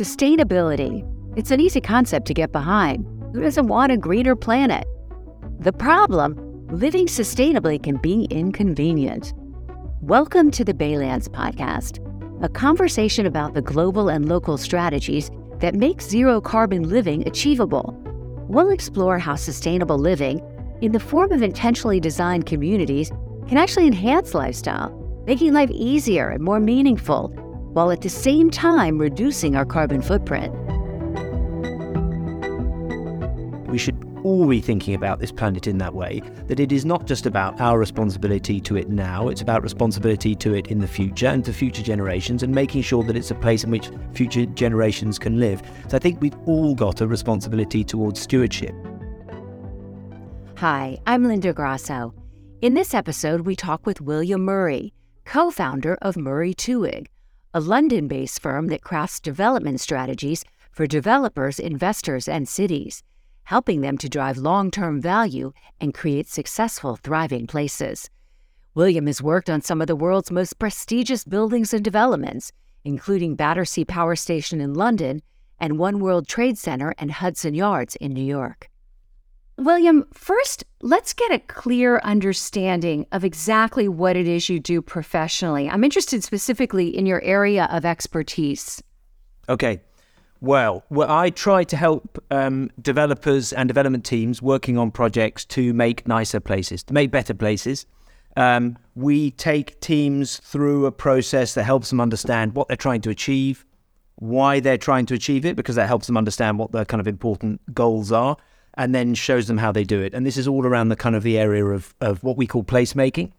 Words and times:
Sustainability. 0.00 1.06
It's 1.36 1.50
an 1.50 1.60
easy 1.60 1.82
concept 1.82 2.26
to 2.28 2.32
get 2.32 2.52
behind. 2.52 3.04
Who 3.34 3.42
doesn't 3.42 3.66
want 3.66 3.92
a 3.92 3.98
greener 3.98 4.34
planet? 4.34 4.86
The 5.58 5.74
problem 5.74 6.38
living 6.70 7.04
sustainably 7.04 7.82
can 7.82 7.98
be 7.98 8.24
inconvenient. 8.30 9.34
Welcome 10.00 10.50
to 10.52 10.64
the 10.64 10.72
Baylands 10.72 11.28
Podcast, 11.28 11.98
a 12.42 12.48
conversation 12.48 13.26
about 13.26 13.52
the 13.52 13.60
global 13.60 14.08
and 14.08 14.26
local 14.26 14.56
strategies 14.56 15.30
that 15.58 15.74
make 15.74 16.00
zero 16.00 16.40
carbon 16.40 16.88
living 16.88 17.28
achievable. 17.28 17.94
We'll 18.48 18.70
explore 18.70 19.18
how 19.18 19.34
sustainable 19.34 19.98
living, 19.98 20.40
in 20.80 20.92
the 20.92 20.98
form 20.98 21.30
of 21.30 21.42
intentionally 21.42 22.00
designed 22.00 22.46
communities, 22.46 23.10
can 23.48 23.58
actually 23.58 23.86
enhance 23.86 24.32
lifestyle, 24.32 24.88
making 25.26 25.52
life 25.52 25.70
easier 25.70 26.30
and 26.30 26.42
more 26.42 26.58
meaningful 26.58 27.34
while 27.72 27.90
at 27.90 28.00
the 28.00 28.08
same 28.08 28.50
time 28.50 28.98
reducing 28.98 29.56
our 29.56 29.64
carbon 29.64 30.02
footprint. 30.02 30.54
We 33.68 33.78
should 33.78 34.04
all 34.24 34.46
be 34.46 34.60
thinking 34.60 34.94
about 34.94 35.18
this 35.18 35.32
planet 35.32 35.66
in 35.66 35.78
that 35.78 35.94
way 35.94 36.20
that 36.46 36.60
it 36.60 36.72
is 36.72 36.84
not 36.84 37.06
just 37.06 37.26
about 37.26 37.60
our 37.60 37.78
responsibility 37.78 38.60
to 38.60 38.76
it 38.76 38.88
now, 38.88 39.28
it's 39.28 39.40
about 39.40 39.62
responsibility 39.62 40.34
to 40.34 40.54
it 40.54 40.66
in 40.66 40.78
the 40.78 40.88
future 40.88 41.28
and 41.28 41.44
to 41.44 41.52
future 41.52 41.82
generations 41.82 42.42
and 42.42 42.54
making 42.54 42.82
sure 42.82 43.02
that 43.04 43.16
it's 43.16 43.30
a 43.30 43.34
place 43.34 43.64
in 43.64 43.70
which 43.70 43.90
future 44.12 44.46
generations 44.46 45.18
can 45.18 45.38
live. 45.38 45.62
So 45.88 45.96
I 45.96 46.00
think 46.00 46.20
we've 46.20 46.36
all 46.46 46.74
got 46.74 47.00
a 47.00 47.06
responsibility 47.06 47.84
towards 47.84 48.20
stewardship. 48.20 48.74
Hi, 50.56 50.98
I'm 51.06 51.24
Linda 51.24 51.54
Grasso. 51.54 52.12
In 52.60 52.74
this 52.74 52.92
episode, 52.92 53.42
we 53.42 53.56
talk 53.56 53.86
with 53.86 54.02
William 54.02 54.42
Murray, 54.42 54.92
co 55.24 55.50
founder 55.50 55.96
of 56.02 56.18
Murray 56.18 56.52
Twohig 56.52 57.06
a 57.52 57.60
London 57.60 58.06
based 58.06 58.40
firm 58.40 58.68
that 58.68 58.82
crafts 58.82 59.18
development 59.18 59.80
strategies 59.80 60.44
for 60.70 60.86
developers, 60.86 61.58
investors, 61.58 62.28
and 62.28 62.48
cities, 62.48 63.02
helping 63.42 63.80
them 63.80 63.98
to 63.98 64.08
drive 64.08 64.38
long 64.38 64.70
term 64.70 65.00
value 65.00 65.52
and 65.80 65.92
create 65.92 66.28
successful, 66.28 66.96
thriving 66.96 67.48
places. 67.48 68.08
William 68.74 69.08
has 69.08 69.20
worked 69.20 69.50
on 69.50 69.60
some 69.60 69.80
of 69.80 69.88
the 69.88 69.96
world's 69.96 70.30
most 70.30 70.60
prestigious 70.60 71.24
buildings 71.24 71.74
and 71.74 71.84
developments, 71.84 72.52
including 72.84 73.34
Battersea 73.34 73.84
Power 73.84 74.14
Station 74.14 74.60
in 74.60 74.74
London 74.74 75.20
and 75.58 75.76
One 75.76 75.98
World 75.98 76.28
Trade 76.28 76.56
Center 76.56 76.94
and 76.98 77.10
Hudson 77.10 77.54
Yards 77.54 77.96
in 77.96 78.12
New 78.12 78.24
York. 78.24 78.69
William, 79.60 80.06
first, 80.14 80.64
let's 80.80 81.12
get 81.12 81.30
a 81.30 81.38
clear 81.38 82.00
understanding 82.02 83.04
of 83.12 83.26
exactly 83.26 83.88
what 83.88 84.16
it 84.16 84.26
is 84.26 84.48
you 84.48 84.58
do 84.58 84.80
professionally. 84.80 85.68
I'm 85.68 85.84
interested 85.84 86.24
specifically 86.24 86.96
in 86.96 87.04
your 87.04 87.22
area 87.22 87.68
of 87.70 87.84
expertise. 87.84 88.82
Okay. 89.50 89.82
Well, 90.40 90.82
well 90.88 91.10
I 91.10 91.28
try 91.28 91.64
to 91.64 91.76
help 91.76 92.24
um, 92.30 92.70
developers 92.80 93.52
and 93.52 93.68
development 93.68 94.06
teams 94.06 94.40
working 94.40 94.78
on 94.78 94.90
projects 94.90 95.44
to 95.46 95.74
make 95.74 96.08
nicer 96.08 96.40
places, 96.40 96.82
to 96.84 96.94
make 96.94 97.10
better 97.10 97.34
places. 97.34 97.84
Um, 98.38 98.78
we 98.94 99.30
take 99.32 99.78
teams 99.80 100.38
through 100.38 100.86
a 100.86 100.92
process 100.92 101.52
that 101.52 101.64
helps 101.64 101.90
them 101.90 102.00
understand 102.00 102.54
what 102.54 102.68
they're 102.68 102.78
trying 102.78 103.02
to 103.02 103.10
achieve, 103.10 103.66
why 104.14 104.60
they're 104.60 104.78
trying 104.78 105.04
to 105.04 105.14
achieve 105.14 105.44
it, 105.44 105.54
because 105.54 105.76
that 105.76 105.86
helps 105.86 106.06
them 106.06 106.16
understand 106.16 106.58
what 106.58 106.72
their 106.72 106.86
kind 106.86 107.00
of 107.02 107.06
important 107.06 107.60
goals 107.74 108.10
are 108.10 108.38
and 108.80 108.94
then 108.94 109.12
shows 109.12 109.46
them 109.46 109.58
how 109.58 109.70
they 109.70 109.84
do 109.84 110.00
it. 110.00 110.14
And 110.14 110.24
this 110.24 110.38
is 110.38 110.48
all 110.48 110.64
around 110.64 110.88
the 110.88 110.96
kind 110.96 111.14
of 111.14 111.22
the 111.22 111.36
area 111.36 111.66
of, 111.66 111.94
of 112.00 112.24
what 112.24 112.38
we 112.38 112.46
call 112.46 112.64
placemaking, 112.64 113.30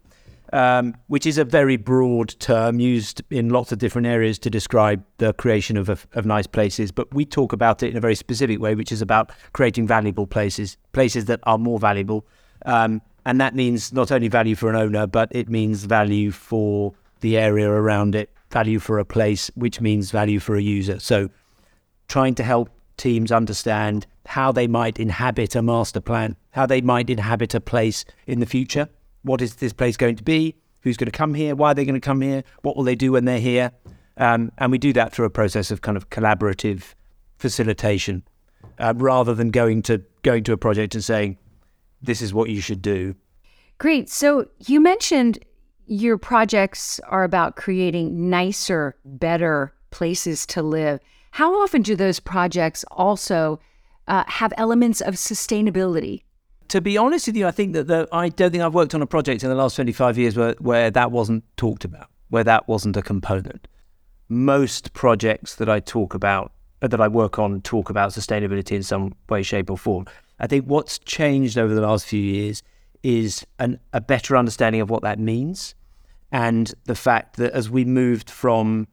um, 0.52 0.94
which 1.08 1.26
is 1.26 1.36
a 1.36 1.44
very 1.44 1.76
broad 1.76 2.38
term 2.38 2.78
used 2.78 3.22
in 3.28 3.48
lots 3.48 3.72
of 3.72 3.80
different 3.80 4.06
areas 4.06 4.38
to 4.38 4.50
describe 4.50 5.04
the 5.18 5.32
creation 5.32 5.76
of, 5.76 5.88
of, 5.88 6.06
of 6.12 6.26
nice 6.26 6.46
places. 6.46 6.92
But 6.92 7.12
we 7.12 7.24
talk 7.24 7.52
about 7.52 7.82
it 7.82 7.90
in 7.90 7.96
a 7.96 8.00
very 8.00 8.14
specific 8.14 8.60
way, 8.60 8.76
which 8.76 8.92
is 8.92 9.02
about 9.02 9.32
creating 9.52 9.88
valuable 9.88 10.28
places, 10.28 10.76
places 10.92 11.24
that 11.24 11.40
are 11.42 11.58
more 11.58 11.80
valuable. 11.80 12.24
Um, 12.64 13.02
and 13.26 13.40
that 13.40 13.56
means 13.56 13.92
not 13.92 14.12
only 14.12 14.28
value 14.28 14.54
for 14.54 14.70
an 14.70 14.76
owner, 14.76 15.08
but 15.08 15.28
it 15.32 15.48
means 15.48 15.82
value 15.82 16.30
for 16.30 16.94
the 17.18 17.36
area 17.36 17.68
around 17.68 18.14
it, 18.14 18.30
value 18.52 18.78
for 18.78 19.00
a 19.00 19.04
place, 19.04 19.50
which 19.56 19.80
means 19.80 20.12
value 20.12 20.38
for 20.38 20.54
a 20.54 20.62
user. 20.62 21.00
So 21.00 21.30
trying 22.06 22.36
to 22.36 22.44
help 22.44 22.70
teams 22.96 23.32
understand 23.32 24.06
how 24.26 24.52
they 24.52 24.66
might 24.66 24.98
inhabit 24.98 25.54
a 25.54 25.62
master 25.62 26.00
plan, 26.00 26.36
how 26.50 26.66
they 26.66 26.80
might 26.80 27.10
inhabit 27.10 27.54
a 27.54 27.60
place 27.60 28.04
in 28.26 28.40
the 28.40 28.46
future. 28.46 28.88
What 29.22 29.40
is 29.42 29.56
this 29.56 29.72
place 29.72 29.96
going 29.96 30.16
to 30.16 30.22
be? 30.22 30.56
Who's 30.80 30.96
going 30.96 31.10
to 31.10 31.16
come 31.16 31.34
here? 31.34 31.54
Why 31.54 31.70
are 31.70 31.74
they 31.74 31.84
going 31.84 32.00
to 32.00 32.04
come 32.04 32.20
here? 32.20 32.42
What 32.62 32.76
will 32.76 32.84
they 32.84 32.94
do 32.94 33.12
when 33.12 33.24
they're 33.24 33.38
here? 33.38 33.72
Um, 34.16 34.52
and 34.58 34.70
we 34.70 34.78
do 34.78 34.92
that 34.94 35.12
through 35.12 35.26
a 35.26 35.30
process 35.30 35.70
of 35.70 35.80
kind 35.80 35.96
of 35.96 36.10
collaborative 36.10 36.94
facilitation, 37.38 38.22
uh, 38.78 38.94
rather 38.96 39.34
than 39.34 39.50
going 39.50 39.82
to 39.82 40.02
going 40.22 40.44
to 40.44 40.52
a 40.52 40.56
project 40.56 40.94
and 40.94 41.02
saying, 41.02 41.38
"This 42.02 42.20
is 42.20 42.34
what 42.34 42.50
you 42.50 42.60
should 42.60 42.82
do." 42.82 43.14
Great. 43.78 44.10
So 44.10 44.46
you 44.66 44.80
mentioned 44.80 45.38
your 45.86 46.18
projects 46.18 47.00
are 47.08 47.24
about 47.24 47.56
creating 47.56 48.30
nicer, 48.30 48.96
better 49.04 49.74
places 49.90 50.46
to 50.46 50.62
live. 50.62 51.00
How 51.32 51.60
often 51.60 51.82
do 51.82 51.96
those 51.96 52.20
projects 52.20 52.84
also 52.90 53.58
uh, 54.08 54.24
have 54.26 54.52
elements 54.56 55.00
of 55.00 55.14
sustainability? 55.14 56.22
To 56.68 56.80
be 56.80 56.96
honest 56.96 57.26
with 57.26 57.36
you, 57.36 57.46
I 57.46 57.50
think 57.50 57.74
that 57.74 57.86
the, 57.86 58.08
I 58.12 58.28
don't 58.28 58.50
think 58.50 58.62
I've 58.62 58.74
worked 58.74 58.94
on 58.94 59.02
a 59.02 59.06
project 59.06 59.42
in 59.42 59.50
the 59.50 59.54
last 59.54 59.74
25 59.76 60.18
years 60.18 60.36
where, 60.36 60.54
where 60.58 60.90
that 60.90 61.12
wasn't 61.12 61.44
talked 61.56 61.84
about, 61.84 62.08
where 62.30 62.44
that 62.44 62.68
wasn't 62.68 62.96
a 62.96 63.02
component. 63.02 63.68
Most 64.28 64.92
projects 64.94 65.56
that 65.56 65.68
I 65.68 65.80
talk 65.80 66.14
about, 66.14 66.52
uh, 66.80 66.88
that 66.88 67.00
I 67.00 67.08
work 67.08 67.38
on, 67.38 67.60
talk 67.60 67.90
about 67.90 68.12
sustainability 68.12 68.72
in 68.72 68.82
some 68.82 69.14
way, 69.28 69.42
shape, 69.42 69.70
or 69.70 69.76
form. 69.76 70.06
I 70.40 70.46
think 70.46 70.64
what's 70.66 70.98
changed 71.00 71.58
over 71.58 71.74
the 71.74 71.82
last 71.82 72.06
few 72.06 72.22
years 72.22 72.62
is 73.02 73.46
an, 73.58 73.78
a 73.92 74.00
better 74.00 74.36
understanding 74.36 74.80
of 74.80 74.88
what 74.88 75.02
that 75.02 75.18
means 75.18 75.74
and 76.32 76.72
the 76.84 76.94
fact 76.94 77.36
that 77.36 77.52
as 77.52 77.68
we 77.68 77.84
moved 77.84 78.30
from 78.30 78.88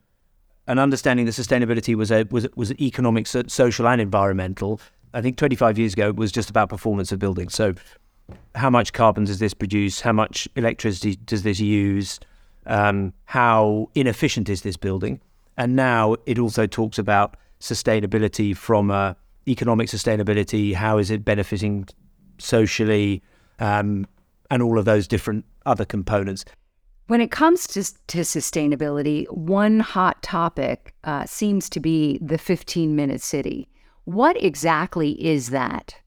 an 0.67 0.77
understanding 0.77 1.25
that 1.25 1.31
sustainability 1.31 1.95
was 1.95 2.11
a 2.11 2.25
was 2.29 2.47
was 2.55 2.71
economic, 2.79 3.25
social, 3.25 3.87
and 3.87 3.99
environmental. 3.99 4.79
I 5.13 5.21
think 5.21 5.37
25 5.37 5.77
years 5.77 5.93
ago 5.93 6.09
it 6.09 6.15
was 6.15 6.31
just 6.31 6.49
about 6.49 6.69
performance 6.69 7.11
of 7.11 7.19
buildings. 7.19 7.53
So, 7.53 7.73
how 8.53 8.69
much 8.69 8.93
carbon 8.93 9.23
does 9.23 9.39
this 9.39 9.53
produce? 9.53 10.01
How 10.01 10.11
much 10.11 10.47
electricity 10.55 11.15
does 11.15 11.43
this 11.43 11.59
use? 11.59 12.19
Um, 12.67 13.13
how 13.25 13.89
inefficient 13.95 14.49
is 14.49 14.61
this 14.61 14.77
building? 14.77 15.19
And 15.57 15.75
now 15.75 16.15
it 16.25 16.37
also 16.37 16.67
talks 16.67 16.99
about 16.99 17.37
sustainability 17.59 18.55
from 18.55 18.91
uh, 18.91 19.15
economic 19.47 19.87
sustainability. 19.87 20.75
How 20.75 20.99
is 20.99 21.09
it 21.09 21.25
benefiting 21.25 21.87
socially? 22.37 23.23
Um, 23.59 24.05
and 24.51 24.61
all 24.61 24.77
of 24.77 24.85
those 24.85 25.07
different 25.07 25.45
other 25.65 25.85
components. 25.85 26.45
When 27.07 27.21
it 27.21 27.31
comes 27.31 27.65
to, 27.67 27.83
to 27.83 28.19
sustainability, 28.19 29.27
one 29.31 29.79
hot 29.79 30.21
topic 30.21 30.93
uh, 31.03 31.25
seems 31.25 31.69
to 31.71 31.79
be 31.79 32.19
the 32.21 32.37
15 32.37 32.95
minute 32.95 33.21
city. 33.21 33.67
What 34.09 34.41
exactly 34.43 35.11
is 35.23 35.51
that? 35.51 35.97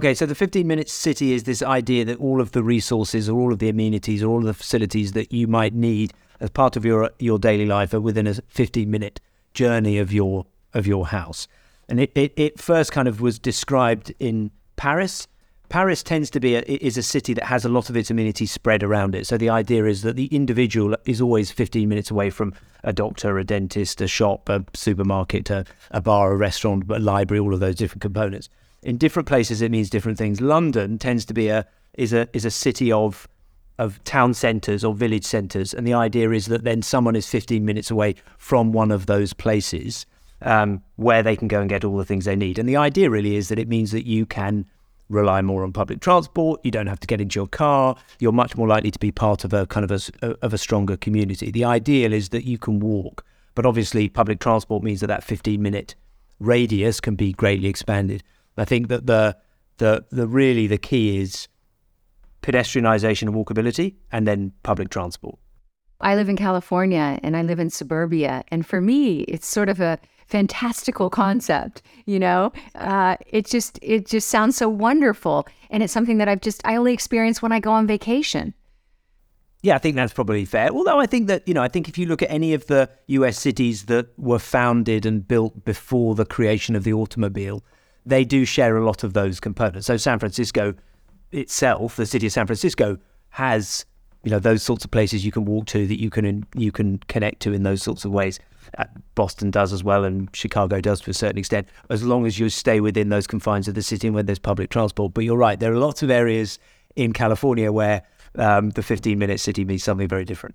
Okay, 0.00 0.14
so 0.14 0.24
the 0.24 0.36
15 0.36 0.64
minute 0.64 0.88
city 0.88 1.32
is 1.32 1.42
this 1.42 1.60
idea 1.60 2.04
that 2.04 2.20
all 2.20 2.40
of 2.40 2.52
the 2.52 2.62
resources 2.62 3.28
or 3.28 3.40
all 3.40 3.52
of 3.52 3.58
the 3.58 3.68
amenities 3.68 4.22
or 4.22 4.28
all 4.28 4.38
of 4.38 4.44
the 4.44 4.54
facilities 4.54 5.10
that 5.10 5.32
you 5.32 5.48
might 5.48 5.74
need 5.74 6.12
as 6.38 6.50
part 6.50 6.76
of 6.76 6.84
your 6.84 7.10
your 7.18 7.40
daily 7.40 7.66
life 7.66 7.92
are 7.92 8.00
within 8.00 8.28
a 8.28 8.34
15 8.34 8.88
minute 8.88 9.20
journey 9.52 9.98
of 9.98 10.12
your 10.12 10.46
of 10.74 10.86
your 10.86 11.08
house. 11.08 11.48
And 11.88 11.98
it, 11.98 12.12
it, 12.14 12.34
it 12.36 12.60
first 12.60 12.92
kind 12.92 13.08
of 13.08 13.20
was 13.20 13.40
described 13.40 14.14
in 14.20 14.52
Paris 14.76 15.26
Paris 15.72 16.02
tends 16.02 16.28
to 16.28 16.38
be 16.38 16.54
a, 16.54 16.60
is 16.60 16.98
a 16.98 17.02
city 17.02 17.32
that 17.32 17.44
has 17.44 17.64
a 17.64 17.68
lot 17.70 17.88
of 17.88 17.96
its 17.96 18.10
amenities 18.10 18.52
spread 18.52 18.82
around 18.82 19.14
it. 19.14 19.26
So 19.26 19.38
the 19.38 19.48
idea 19.48 19.86
is 19.86 20.02
that 20.02 20.16
the 20.16 20.26
individual 20.26 20.94
is 21.06 21.18
always 21.18 21.50
15 21.50 21.88
minutes 21.88 22.10
away 22.10 22.28
from 22.28 22.52
a 22.84 22.92
doctor, 22.92 23.38
a 23.38 23.44
dentist, 23.44 24.02
a 24.02 24.06
shop, 24.06 24.50
a 24.50 24.66
supermarket, 24.74 25.48
a, 25.48 25.64
a 25.90 26.02
bar, 26.02 26.32
a 26.32 26.36
restaurant, 26.36 26.90
a 26.90 26.98
library, 26.98 27.40
all 27.40 27.54
of 27.54 27.60
those 27.60 27.76
different 27.76 28.02
components. 28.02 28.50
In 28.82 28.98
different 28.98 29.26
places, 29.26 29.62
it 29.62 29.70
means 29.70 29.88
different 29.88 30.18
things. 30.18 30.42
London 30.42 30.98
tends 30.98 31.24
to 31.24 31.32
be 31.32 31.48
a 31.48 31.66
is 31.94 32.12
a 32.12 32.28
is 32.34 32.44
a 32.44 32.50
city 32.50 32.92
of 32.92 33.26
of 33.78 34.04
town 34.04 34.34
centres 34.34 34.84
or 34.84 34.92
village 34.92 35.24
centres, 35.24 35.72
and 35.72 35.86
the 35.86 35.94
idea 35.94 36.32
is 36.32 36.48
that 36.48 36.64
then 36.64 36.82
someone 36.82 37.16
is 37.16 37.26
15 37.26 37.64
minutes 37.64 37.90
away 37.90 38.16
from 38.36 38.72
one 38.72 38.90
of 38.90 39.06
those 39.06 39.32
places 39.32 40.04
um, 40.42 40.82
where 40.96 41.22
they 41.22 41.34
can 41.34 41.48
go 41.48 41.62
and 41.62 41.70
get 41.70 41.82
all 41.82 41.96
the 41.96 42.04
things 42.04 42.26
they 42.26 42.36
need. 42.36 42.58
And 42.58 42.68
the 42.68 42.76
idea 42.76 43.08
really 43.08 43.36
is 43.36 43.48
that 43.48 43.58
it 43.58 43.68
means 43.68 43.90
that 43.92 44.06
you 44.06 44.26
can 44.26 44.66
rely 45.08 45.42
more 45.42 45.62
on 45.64 45.72
public 45.72 46.00
transport. 46.00 46.60
You 46.64 46.70
don't 46.70 46.86
have 46.86 47.00
to 47.00 47.06
get 47.06 47.20
into 47.20 47.38
your 47.38 47.46
car. 47.46 47.96
You're 48.18 48.32
much 48.32 48.56
more 48.56 48.68
likely 48.68 48.90
to 48.90 48.98
be 48.98 49.12
part 49.12 49.44
of 49.44 49.52
a 49.52 49.66
kind 49.66 49.88
of 49.88 50.12
a, 50.22 50.26
of 50.44 50.54
a 50.54 50.58
stronger 50.58 50.96
community. 50.96 51.50
The 51.50 51.64
ideal 51.64 52.12
is 52.12 52.30
that 52.30 52.44
you 52.44 52.58
can 52.58 52.80
walk, 52.80 53.24
but 53.54 53.66
obviously 53.66 54.08
public 54.08 54.40
transport 54.40 54.82
means 54.82 55.00
that 55.00 55.08
that 55.08 55.24
15 55.24 55.60
minute 55.60 55.94
radius 56.38 57.00
can 57.00 57.14
be 57.14 57.32
greatly 57.32 57.68
expanded. 57.68 58.22
I 58.56 58.64
think 58.64 58.88
that 58.88 59.06
the 59.06 59.36
the 59.78 60.04
the 60.10 60.26
really 60.26 60.66
the 60.66 60.78
key 60.78 61.18
is 61.18 61.48
pedestrianisation 62.42 63.22
and 63.22 63.34
walkability, 63.34 63.94
and 64.10 64.26
then 64.26 64.52
public 64.62 64.90
transport. 64.90 65.38
I 66.00 66.16
live 66.16 66.28
in 66.28 66.36
California 66.36 67.20
and 67.22 67.36
I 67.36 67.42
live 67.42 67.60
in 67.60 67.70
suburbia, 67.70 68.42
and 68.48 68.66
for 68.66 68.80
me, 68.80 69.20
it's 69.20 69.46
sort 69.46 69.68
of 69.68 69.80
a 69.80 69.98
fantastical 70.32 71.10
concept. 71.10 71.82
You 72.06 72.18
know, 72.18 72.52
uh, 72.74 73.16
it 73.26 73.46
just 73.46 73.78
it 73.82 74.06
just 74.06 74.28
sounds 74.28 74.56
so 74.56 74.68
wonderful, 74.68 75.46
and 75.70 75.82
it's 75.82 75.92
something 75.92 76.18
that 76.18 76.28
I've 76.28 76.40
just 76.40 76.60
I 76.64 76.74
only 76.76 76.94
experience 76.94 77.42
when 77.42 77.52
I 77.52 77.60
go 77.60 77.70
on 77.70 77.86
vacation. 77.86 78.54
Yeah, 79.62 79.76
I 79.76 79.78
think 79.78 79.94
that's 79.94 80.12
probably 80.12 80.44
fair. 80.44 80.70
Although 80.70 80.98
I 80.98 81.06
think 81.06 81.28
that, 81.28 81.46
you 81.46 81.54
know, 81.54 81.62
I 81.62 81.68
think 81.68 81.88
if 81.88 81.96
you 81.96 82.06
look 82.06 82.20
at 82.20 82.30
any 82.32 82.52
of 82.52 82.66
the 82.66 82.90
US 83.06 83.38
cities 83.38 83.84
that 83.84 84.08
were 84.18 84.40
founded 84.40 85.06
and 85.06 85.26
built 85.26 85.64
before 85.64 86.16
the 86.16 86.24
creation 86.24 86.74
of 86.74 86.82
the 86.82 86.92
automobile, 86.92 87.62
they 88.04 88.24
do 88.24 88.44
share 88.44 88.76
a 88.76 88.84
lot 88.84 89.04
of 89.04 89.12
those 89.12 89.38
components. 89.38 89.86
So 89.86 89.96
San 89.96 90.18
Francisco 90.18 90.74
itself, 91.30 91.94
the 91.94 92.06
city 92.06 92.26
of 92.26 92.32
San 92.32 92.46
Francisco, 92.46 92.98
has 93.28 93.86
you 94.24 94.30
know 94.30 94.40
those 94.40 94.62
sorts 94.62 94.84
of 94.84 94.90
places 94.90 95.24
you 95.24 95.32
can 95.32 95.44
walk 95.44 95.66
to 95.66 95.86
that 95.86 96.00
you 96.00 96.10
can 96.10 96.44
you 96.56 96.72
can 96.72 96.98
connect 97.08 97.40
to 97.42 97.52
in 97.52 97.62
those 97.62 97.82
sorts 97.82 98.04
of 98.04 98.10
ways. 98.10 98.40
Boston 99.14 99.50
does 99.50 99.72
as 99.72 99.84
well, 99.84 100.04
and 100.04 100.28
Chicago 100.34 100.80
does 100.80 101.00
to 101.02 101.10
a 101.10 101.14
certain 101.14 101.38
extent, 101.38 101.68
as 101.90 102.02
long 102.02 102.26
as 102.26 102.38
you 102.38 102.48
stay 102.48 102.80
within 102.80 103.08
those 103.08 103.26
confines 103.26 103.68
of 103.68 103.74
the 103.74 103.82
city 103.82 104.06
and 104.06 104.14
where 104.14 104.22
there's 104.22 104.38
public 104.38 104.70
transport. 104.70 105.14
But 105.14 105.24
you're 105.24 105.36
right, 105.36 105.58
there 105.58 105.72
are 105.72 105.78
lots 105.78 106.02
of 106.02 106.10
areas 106.10 106.58
in 106.96 107.12
California 107.12 107.72
where 107.72 108.02
um, 108.36 108.70
the 108.70 108.82
15 108.82 109.18
minute 109.18 109.40
city 109.40 109.64
means 109.64 109.84
something 109.84 110.08
very 110.08 110.24
different. 110.24 110.54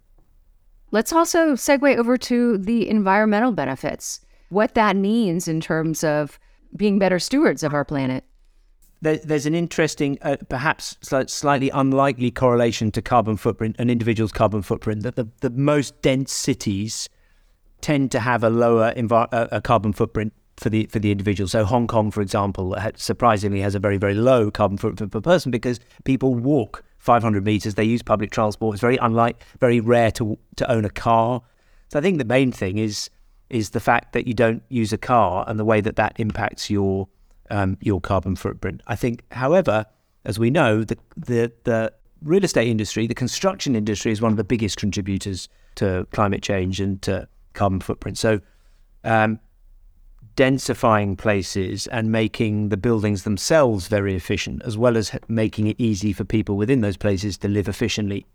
Let's 0.92 1.12
also 1.12 1.54
segue 1.54 1.98
over 1.98 2.18
to 2.18 2.58
the 2.58 2.90
environmental 2.90 3.52
benefits, 3.52 4.22
what 4.50 4.74
that 4.76 4.96
means 4.96 5.48
in 5.48 5.60
terms 5.60 6.04
of 6.04 6.40
being 6.76 6.98
better 6.98 7.20
stewards 7.20 7.62
of 7.62 7.74
our 7.74 7.84
planet. 7.84 8.24
there's 9.02 9.46
an 9.46 9.54
interesting, 9.54 10.18
uh, 10.22 10.38
perhaps 10.50 10.98
slightly 11.02 11.70
unlikely 11.70 12.32
correlation 12.32 12.92
to 12.92 13.02
carbon 13.02 13.38
footprint, 13.38 13.76
an 13.80 13.90
individual's 13.90 14.32
carbon 14.32 14.62
footprint. 14.62 15.04
That 15.04 15.16
the, 15.16 15.28
the 15.42 15.50
most 15.50 16.02
dense 16.02 16.32
cities 16.32 17.10
tend 17.82 18.12
to 18.12 18.20
have 18.20 18.44
a 18.44 18.50
lower 18.50 18.94
uh, 18.96 19.48
a 19.52 19.62
carbon 19.62 19.94
footprint 19.94 20.34
for 20.58 20.70
the 20.70 20.86
for 20.88 21.00
the 21.00 21.12
individual. 21.12 21.48
So 21.48 21.66
Hong 21.66 21.88
Kong, 21.88 22.12
for 22.12 22.22
example, 22.22 22.76
surprisingly 22.96 23.62
has 23.62 23.76
a 23.76 23.80
very 23.80 23.98
very 23.98 24.16
low 24.16 24.52
carbon 24.52 24.78
footprint 24.78 25.12
per 25.12 25.22
person 25.22 25.52
because 25.52 25.80
people 26.04 26.36
walk 26.36 26.84
500 27.00 27.46
meters. 27.46 27.76
They 27.76 27.84
use 27.84 28.02
public 28.02 28.32
transport. 28.32 28.76
It's 28.76 28.82
very 28.82 28.98
unlike, 28.98 29.44
very 29.60 29.80
rare 29.80 30.12
to 30.12 30.38
to 30.58 30.72
own 30.72 30.86
a 30.86 30.90
car. 30.90 31.42
So 31.90 32.00
I 32.00 32.02
think 32.02 32.18
the 32.18 32.26
main 32.26 32.52
thing 32.52 32.78
is 32.78 33.10
is 33.50 33.70
the 33.70 33.80
fact 33.80 34.14
that 34.14 34.28
you 34.28 34.34
don't 34.34 34.64
use 34.70 34.92
a 34.92 34.98
car 34.98 35.46
and 35.48 35.58
the 35.58 35.66
way 35.66 35.80
that 35.82 35.96
that 35.96 36.20
impacts 36.20 36.70
your 36.70 37.08
um, 37.50 37.78
your 37.82 38.02
carbon 38.02 38.36
footprint. 38.36 38.82
I 38.88 38.96
think, 38.96 39.24
however, 39.32 39.86
as 40.26 40.38
we 40.38 40.50
know, 40.50 40.84
the, 40.84 40.98
the 41.16 41.52
the 41.64 41.94
real 42.24 42.44
estate 42.44 42.68
industry, 42.68 43.08
the 43.08 43.16
construction 43.16 43.76
industry, 43.76 44.12
is 44.12 44.22
one 44.22 44.32
of 44.32 44.38
the 44.38 44.44
biggest 44.44 44.78
contributors 44.78 45.48
to 45.76 46.08
climate 46.12 46.42
change 46.42 46.82
and 46.82 47.02
to 47.04 47.28
carbon 47.58 47.82
footprint. 47.82 48.18
So, 48.18 48.40
um, 49.04 49.40
densifying 50.36 51.18
places 51.18 51.88
and 51.88 52.12
making 52.12 52.70
the 52.70 52.78
buildings 52.78 53.24
themselves 53.24 53.88
very 53.88 54.16
efficient, 54.16 54.62
as 54.64 54.78
well 54.78 54.96
as 54.96 55.12
making 55.28 55.68
it 55.68 55.76
easy 55.80 56.14
for 56.14 56.24
people 56.24 56.56
within 56.56 56.82
those 56.82 56.96
places 56.96 57.38
to 57.40 57.48
live 57.48 57.68
efficiently, 57.68 58.26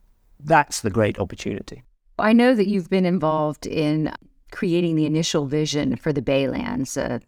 that's 0.41 0.81
the 0.81 0.91
great 0.91 1.19
opportunity. 1.19 1.83
I 2.19 2.33
know 2.33 2.55
that 2.55 2.67
you've 2.69 2.91
been 2.91 3.07
involved 3.07 3.67
in 3.67 4.13
creating 4.51 4.97
the 4.97 5.07
initial 5.07 5.47
vision 5.47 5.97
for 5.97 6.13
the 6.13 6.21
Baylands, 6.21 6.97
a 6.97 7.21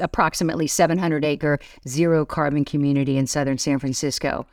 approximately 0.00 0.66
700 0.66 1.24
acre 1.24 1.58
zero 1.88 2.26
carbon 2.26 2.64
community 2.64 3.16
in 3.16 3.26
southern 3.26 3.58
San 3.58 3.78
Francisco. 3.78 4.46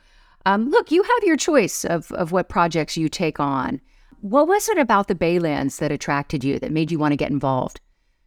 Um, 0.46 0.70
look, 0.70 0.90
you 0.90 1.02
have 1.02 1.24
your 1.24 1.36
choice 1.36 1.84
of, 1.84 2.10
of 2.12 2.32
what 2.32 2.48
projects 2.48 2.96
you 2.96 3.08
take 3.08 3.38
on. 3.38 3.80
What 4.20 4.48
was 4.48 4.68
it 4.68 4.78
about 4.78 5.06
the 5.06 5.14
Baylands 5.14 5.78
that 5.78 5.92
attracted 5.92 6.42
you, 6.42 6.58
that 6.58 6.72
made 6.72 6.90
you 6.90 6.98
want 6.98 7.12
to 7.12 7.16
get 7.16 7.30
involved? 7.30 7.80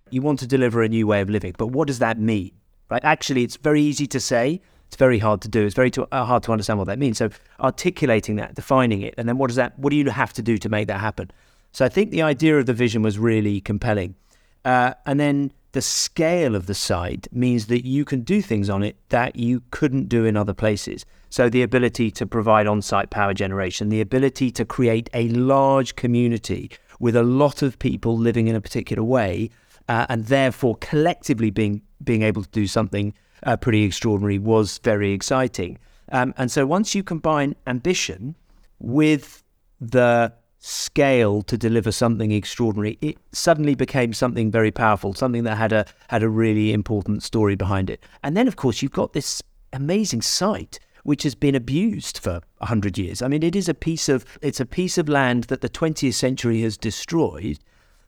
You 0.10 0.22
want 0.22 0.40
to 0.40 0.48
deliver 0.48 0.82
a 0.82 0.88
new 0.88 1.06
way 1.06 1.20
of 1.20 1.30
living, 1.30 1.54
but 1.58 1.68
what 1.68 1.88
does 1.88 2.00
that 2.00 2.18
mean? 2.18 2.52
Right? 2.90 3.04
Actually, 3.04 3.44
it's 3.44 3.58
very 3.58 3.82
easy 3.82 4.08
to 4.08 4.20
say. 4.20 4.62
It's 4.88 4.96
very 4.96 5.20
hard 5.20 5.42
to 5.42 5.50
do. 5.50 5.66
It's 5.66 5.76
very 5.76 5.92
to, 5.92 6.08
uh, 6.14 6.24
hard 6.24 6.44
to 6.44 6.54
understand 6.54 6.80
what 6.80 6.88
that 6.88 7.00
means. 7.00 7.18
So, 7.18 7.30
articulating 7.60 8.38
that, 8.38 8.56
defining 8.56 9.02
it, 9.02 9.14
and 9.18 9.28
then 9.28 9.38
what 9.38 9.48
does 9.48 9.56
that? 9.58 9.78
What 9.80 9.90
do 9.90 9.98
you 9.98 10.10
have 10.10 10.34
to 10.34 10.42
do 10.42 10.58
to 10.58 10.70
make 10.70 10.88
that 10.88 11.00
happen? 11.00 11.32
So, 11.74 11.86
I 11.86 11.90
think 11.90 12.12
the 12.12 12.22
idea 12.22 12.58
of 12.58 12.66
the 12.66 12.74
vision 12.74 13.02
was 13.02 13.20
really 13.20 13.60
compelling, 13.62 14.16
uh, 14.64 14.94
and 15.06 15.20
then 15.20 15.52
the 15.74 15.82
scale 15.82 16.56
of 16.56 16.66
the 16.66 16.74
site 16.74 17.28
means 17.32 17.68
that 17.68 17.86
you 17.86 18.04
can 18.04 18.22
do 18.22 18.42
things 18.42 18.70
on 18.70 18.84
it 18.84 18.98
that 19.10 19.36
you 19.36 19.62
couldn't 19.72 20.10
do 20.10 20.26
in 20.26 20.36
other 20.36 20.54
places. 20.54 21.06
So, 21.30 21.50
the 21.50 21.64
ability 21.64 22.12
to 22.12 22.28
provide 22.28 22.68
on 22.68 22.82
site 22.82 23.10
power 23.10 23.34
generation, 23.34 23.90
the 23.90 24.02
ability 24.02 24.52
to 24.52 24.66
create 24.66 25.10
a 25.14 25.30
large 25.30 25.96
community 25.96 26.72
with 27.00 27.16
a 27.16 27.24
lot 27.24 27.62
of 27.62 27.80
people 27.80 28.18
living 28.18 28.48
in 28.48 28.56
a 28.56 28.62
particular 28.62 29.04
way, 29.04 29.50
uh, 29.88 30.06
and 30.10 30.26
therefore 30.26 30.76
collectively 30.78 31.50
being, 31.50 31.82
being 32.04 32.22
able 32.22 32.44
to 32.44 32.50
do 32.50 32.68
something 32.68 33.14
uh, 33.44 33.56
pretty 33.56 33.84
extraordinary 33.84 34.38
was 34.38 34.78
very 34.80 35.14
exciting. 35.14 35.80
Um, 36.12 36.34
and 36.38 36.52
so, 36.52 36.66
once 36.66 36.94
you 36.94 37.02
combine 37.02 37.56
ambition 37.66 38.36
with 38.80 39.42
the 39.80 40.34
scale 40.62 41.42
to 41.42 41.58
deliver 41.58 41.92
something 41.92 42.32
extraordinary, 42.32 42.98
it 43.02 43.18
suddenly 43.32 43.76
became 43.76 44.14
something 44.14 44.52
very 44.52 44.72
powerful, 44.72 45.14
something 45.14 45.44
that 45.44 45.58
had 45.58 45.74
a 45.74 45.86
had 46.08 46.24
a 46.24 46.30
really 46.30 46.72
important 46.72 47.24
story 47.24 47.56
behind 47.56 47.90
it. 47.90 48.02
And 48.24 48.38
then, 48.38 48.48
of 48.48 48.56
course, 48.56 48.82
you've 48.82 48.92
got 48.92 49.14
this 49.14 49.42
amazing 49.74 50.22
site 50.22 50.80
which 51.04 51.24
has 51.24 51.34
been 51.34 51.56
abused 51.56 52.20
for 52.20 52.42
100 52.60 52.96
years. 52.96 53.24
I 53.24 53.28
mean, 53.28 53.42
it 53.42 53.56
is 53.56 53.68
a 53.68 53.74
piece 53.74 54.08
of 54.08 54.24
it's 54.42 54.60
a 54.60 54.66
piece 54.66 55.00
of 55.00 55.10
land 55.10 55.46
that 55.46 55.62
the 55.62 55.70
20th 55.70 56.14
century 56.14 56.62
has 56.62 56.78
destroyed, 56.78 57.58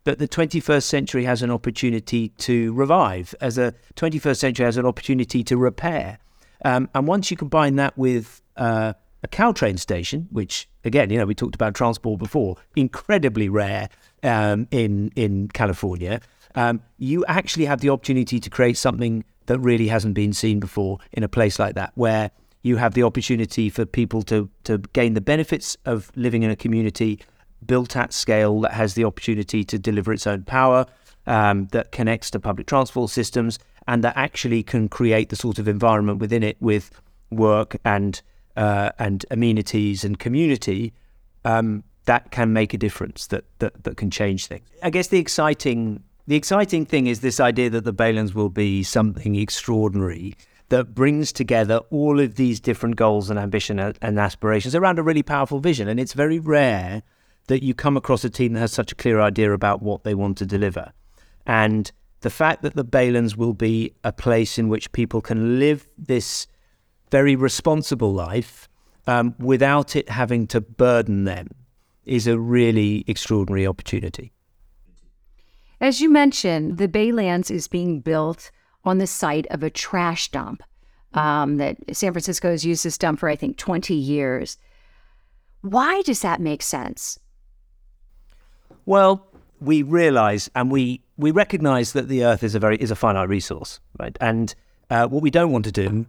but 0.04 0.20
the 0.20 0.28
21st 0.28 0.84
century 0.84 1.26
has 1.26 1.42
an 1.42 1.50
opportunity 1.50 2.30
to 2.30 2.72
revive, 2.74 3.34
as 3.42 3.58
a 3.58 3.74
21st 3.96 4.38
century 4.38 4.66
has 4.66 4.78
an 4.78 4.86
opportunity 4.86 5.44
to 5.44 5.58
repair. 5.58 6.20
Um, 6.64 6.88
and 6.94 7.08
once 7.08 7.32
you 7.32 7.36
combine 7.36 7.78
that 7.78 7.98
with 7.98 8.42
uh, 8.58 8.94
a 9.24 9.28
Caltrain 9.28 9.80
station, 9.80 10.28
which 10.32 10.68
again, 10.84 11.10
you 11.10 11.18
know, 11.18 11.26
we 11.26 11.34
talked 11.34 11.56
about 11.56 11.74
transport 11.74 12.20
before, 12.20 12.58
incredibly 12.76 13.50
rare 13.50 13.90
um, 14.22 14.68
in 14.72 15.12
in 15.16 15.48
California. 15.50 16.20
Um, 16.56 16.82
you 16.98 17.26
actually 17.26 17.66
have 17.66 17.82
the 17.82 17.90
opportunity 17.90 18.40
to 18.40 18.50
create 18.50 18.78
something 18.78 19.24
that 19.48 19.60
really 19.60 19.88
hasn't 19.88 20.14
been 20.14 20.34
seen 20.34 20.60
before 20.60 21.00
in 21.12 21.24
a 21.24 21.30
place 21.30 21.58
like 21.58 21.76
that, 21.76 21.92
where 21.96 22.32
you 22.62 22.78
have 22.78 22.94
the 22.94 23.04
opportunity 23.04 23.70
for 23.70 23.86
people 23.86 24.22
to 24.24 24.50
to 24.66 24.78
gain 24.94 25.14
the 25.14 25.22
benefits 25.22 25.78
of 25.86 26.12
living 26.16 26.44
in 26.44 26.52
a 26.52 26.56
community 26.56 27.20
built 27.66 27.96
at 27.96 28.12
scale 28.12 28.60
that 28.62 28.74
has 28.74 28.94
the 28.94 29.06
opportunity 29.06 29.64
to 29.64 29.80
deliver 29.80 30.12
its 30.12 30.28
own 30.28 30.44
power, 30.44 30.86
um, 31.26 31.68
that 31.68 31.94
connects 31.94 32.30
to 32.32 32.40
public 32.40 32.68
transport 32.68 33.10
systems, 33.10 33.58
and 33.88 34.04
that 34.04 34.16
actually 34.18 34.64
can 34.64 34.90
create 34.90 35.30
the 35.30 35.36
sort 35.36 35.60
of 35.60 35.68
environment 35.68 36.20
within 36.20 36.44
it 36.44 36.58
with 36.60 36.92
work 37.32 37.78
and 37.86 38.22
uh, 38.56 38.92
and 39.00 39.26
amenities 39.32 40.04
and 40.04 40.20
community, 40.20 40.94
um, 41.46 41.84
that 42.06 42.32
can 42.32 42.54
make 42.54 42.74
a 42.74 42.78
difference. 42.78 43.28
That, 43.28 43.46
that 43.60 43.84
that 43.84 43.98
can 43.98 44.12
change 44.12 44.48
things. 44.48 44.68
I 44.82 44.90
guess 44.90 45.08
the 45.08 45.20
exciting 45.20 46.04
the 46.28 46.36
exciting 46.36 46.86
thing 46.86 47.08
is 47.08 47.20
this 47.20 47.40
idea 47.40 47.70
that 47.72 47.84
the 47.84 47.94
Baylands 47.94 48.34
will 48.34 48.50
be 48.50 48.84
something 48.84 49.36
extraordinary 49.36 50.36
that 50.70 50.96
brings 50.96 51.32
together 51.32 51.78
all 51.92 52.20
of 52.20 52.36
these 52.36 52.60
different 52.60 52.96
goals 52.96 53.30
and 53.30 53.38
ambition 53.38 53.80
and 53.80 54.20
aspirations 54.20 54.74
around 54.74 54.98
a 54.98 55.04
really 55.04 55.22
powerful 55.22 55.60
vision. 55.60 55.88
And 55.88 56.00
it's 56.00 56.14
very 56.14 56.40
rare 56.40 57.04
that 57.48 57.64
you 57.64 57.74
come 57.74 57.98
across 57.98 58.24
a 58.24 58.30
team 58.30 58.54
that 58.54 58.62
has 58.62 58.72
such 58.72 58.92
a 58.92 58.96
clear 58.96 59.20
idea 59.20 59.52
about 59.52 59.82
what 59.82 60.04
they 60.04 60.16
want 60.16 60.38
to 60.38 60.46
deliver. 60.46 60.94
And 61.46 61.92
the 62.22 62.30
fact 62.30 62.62
that 62.62 62.76
the 62.76 62.86
Baylands 62.86 63.36
will 63.36 63.54
be 63.54 63.94
a 64.04 64.14
place 64.14 64.58
in 64.58 64.70
which 64.70 64.92
people 64.94 65.22
can 65.22 65.60
live 65.60 65.88
this 65.98 66.48
very 67.14 67.36
responsible 67.36 68.12
life 68.12 68.68
um, 69.06 69.36
without 69.38 69.96
it 69.96 70.10
having 70.10 70.48
to 70.48 70.60
burden 70.60 71.26
them 71.26 71.48
is 72.06 72.26
a 72.26 72.40
really 72.40 73.04
extraordinary 73.06 73.68
opportunity. 73.68 74.34
As 75.80 76.02
you 76.02 76.10
mentioned, 76.10 76.80
the 76.80 76.88
Baylands 76.88 77.52
is 77.52 77.68
being 77.68 78.00
built 78.00 78.50
on 78.84 78.98
the 78.98 79.06
site 79.06 79.46
of 79.52 79.62
a 79.62 79.70
trash 79.70 80.32
dump 80.32 80.64
um, 81.14 81.58
that 81.58 81.78
San 81.96 82.14
Francisco 82.14 82.50
has 82.50 82.66
used 82.66 82.84
this 82.84 82.98
dump 82.98 83.20
for, 83.20 83.30
I 83.30 83.36
think, 83.36 83.58
20 83.58 83.94
years. 83.94 84.58
Why 85.62 86.02
does 86.02 86.22
that 86.22 86.42
make 86.42 86.64
sense? 86.64 87.20
Well, 88.88 89.28
we 89.62 89.84
realize 89.84 90.50
and 90.56 90.72
we, 90.72 91.04
we 91.18 91.30
recognize 91.30 91.94
that 91.94 92.08
the 92.08 92.26
earth 92.26 92.42
is 92.42 92.56
a 92.56 92.60
very 92.60 92.78
is 92.78 92.90
a 92.90 92.96
finite 92.96 93.30
resource, 93.30 93.80
right? 94.00 94.18
And 94.20 94.56
uh, 94.90 95.08
what 95.08 95.22
we 95.22 95.30
don't 95.30 95.52
want 95.52 95.66
to 95.66 95.72
do 95.72 96.08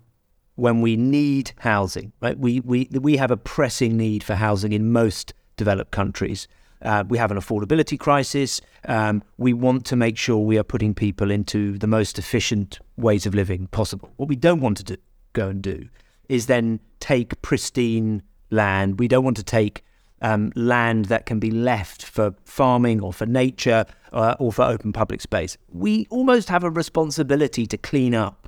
when 0.56 0.80
we 0.80 0.96
need 0.96 1.52
housing. 1.58 2.12
Right? 2.20 2.38
We, 2.38 2.60
we, 2.60 2.88
we 2.92 3.16
have 3.16 3.30
a 3.30 3.36
pressing 3.36 3.96
need 3.96 4.22
for 4.22 4.34
housing 4.34 4.72
in 4.72 4.92
most 4.92 5.34
developed 5.56 5.90
countries. 5.90 6.48
Uh, 6.82 7.04
we 7.08 7.16
have 7.16 7.30
an 7.30 7.38
affordability 7.38 7.98
crisis. 7.98 8.60
Um, 8.86 9.22
we 9.38 9.52
want 9.52 9.86
to 9.86 9.96
make 9.96 10.18
sure 10.18 10.38
we 10.38 10.58
are 10.58 10.64
putting 10.64 10.94
people 10.94 11.30
into 11.30 11.78
the 11.78 11.86
most 11.86 12.18
efficient 12.18 12.78
ways 12.96 13.24
of 13.26 13.34
living 13.34 13.68
possible. 13.68 14.10
What 14.16 14.28
we 14.28 14.36
don't 14.36 14.60
want 14.60 14.76
to 14.78 14.84
do, 14.84 14.96
go 15.32 15.48
and 15.48 15.62
do 15.62 15.88
is 16.28 16.46
then 16.46 16.80
take 17.00 17.40
pristine 17.42 18.22
land. 18.50 18.98
We 18.98 19.08
don't 19.08 19.24
want 19.24 19.36
to 19.38 19.42
take 19.42 19.82
um, 20.22 20.52
land 20.54 21.06
that 21.06 21.26
can 21.26 21.38
be 21.38 21.50
left 21.50 22.04
for 22.04 22.34
farming 22.44 23.00
or 23.00 23.12
for 23.12 23.26
nature 23.26 23.84
uh, 24.12 24.36
or 24.38 24.52
for 24.52 24.62
open 24.62 24.92
public 24.92 25.20
space. 25.20 25.56
We 25.70 26.06
almost 26.10 26.48
have 26.48 26.64
a 26.64 26.70
responsibility 26.70 27.66
to 27.66 27.76
clean 27.76 28.14
up 28.14 28.43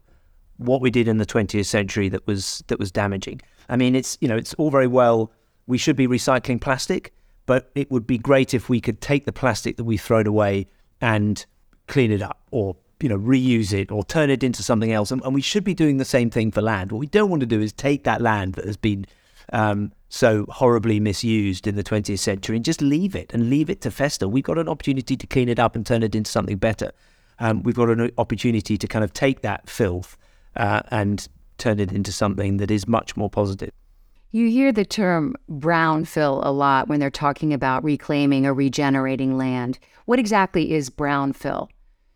what 0.58 0.80
we 0.80 0.90
did 0.90 1.08
in 1.08 1.18
the 1.18 1.26
20th 1.26 1.66
century 1.66 2.08
that 2.08 2.26
was 2.26 2.62
that 2.68 2.78
was 2.78 2.90
damaging. 2.90 3.40
I 3.68 3.76
mean, 3.76 3.94
it's 3.94 4.16
you 4.20 4.28
know 4.28 4.36
it's 4.36 4.54
all 4.54 4.70
very 4.70 4.86
well. 4.86 5.32
We 5.66 5.78
should 5.78 5.96
be 5.96 6.06
recycling 6.06 6.60
plastic, 6.60 7.12
but 7.46 7.70
it 7.74 7.90
would 7.90 8.06
be 8.06 8.18
great 8.18 8.54
if 8.54 8.68
we 8.68 8.80
could 8.80 9.00
take 9.00 9.24
the 9.24 9.32
plastic 9.32 9.76
that 9.76 9.84
we've 9.84 10.00
thrown 10.00 10.26
away 10.26 10.68
and 11.00 11.44
clean 11.88 12.10
it 12.10 12.22
up 12.22 12.40
or 12.50 12.76
you 13.00 13.08
know 13.08 13.18
reuse 13.18 13.72
it 13.72 13.90
or 13.90 14.04
turn 14.04 14.30
it 14.30 14.42
into 14.42 14.62
something 14.62 14.92
else. 14.92 15.10
And, 15.10 15.22
and 15.24 15.34
we 15.34 15.42
should 15.42 15.64
be 15.64 15.74
doing 15.74 15.98
the 15.98 16.04
same 16.04 16.30
thing 16.30 16.50
for 16.50 16.62
land. 16.62 16.92
What 16.92 16.98
we 16.98 17.06
don't 17.06 17.30
want 17.30 17.40
to 17.40 17.46
do 17.46 17.60
is 17.60 17.72
take 17.72 18.04
that 18.04 18.20
land 18.20 18.54
that 18.54 18.64
has 18.64 18.76
been 18.76 19.06
um, 19.52 19.92
so 20.08 20.46
horribly 20.48 20.98
misused 21.00 21.66
in 21.66 21.76
the 21.76 21.84
20th 21.84 22.18
century 22.18 22.56
and 22.56 22.64
just 22.64 22.80
leave 22.80 23.14
it 23.14 23.32
and 23.32 23.50
leave 23.50 23.70
it 23.70 23.80
to 23.82 23.90
fester. 23.90 24.26
We've 24.26 24.44
got 24.44 24.58
an 24.58 24.68
opportunity 24.68 25.16
to 25.16 25.26
clean 25.26 25.48
it 25.48 25.58
up 25.58 25.76
and 25.76 25.86
turn 25.86 26.02
it 26.02 26.14
into 26.14 26.30
something 26.30 26.56
better. 26.56 26.92
Um, 27.38 27.62
we've 27.62 27.76
got 27.76 27.90
an 27.90 28.10
opportunity 28.18 28.78
to 28.78 28.86
kind 28.86 29.04
of 29.04 29.12
take 29.12 29.42
that 29.42 29.68
filth 29.68 30.16
uh, 30.56 30.82
and 30.90 31.28
turn 31.58 31.80
it 31.80 31.92
into 31.92 32.12
something 32.12 32.58
that 32.58 32.70
is 32.70 32.86
much 32.86 33.16
more 33.16 33.30
positive. 33.30 33.70
You 34.32 34.48
hear 34.48 34.72
the 34.72 34.84
term 34.84 35.34
brownfill 35.50 36.44
a 36.44 36.50
lot 36.50 36.88
when 36.88 37.00
they're 37.00 37.10
talking 37.10 37.54
about 37.54 37.84
reclaiming 37.84 38.44
or 38.44 38.52
regenerating 38.52 39.38
land. 39.38 39.78
What 40.04 40.18
exactly 40.18 40.72
is 40.72 40.90
brownfill? 40.90 41.68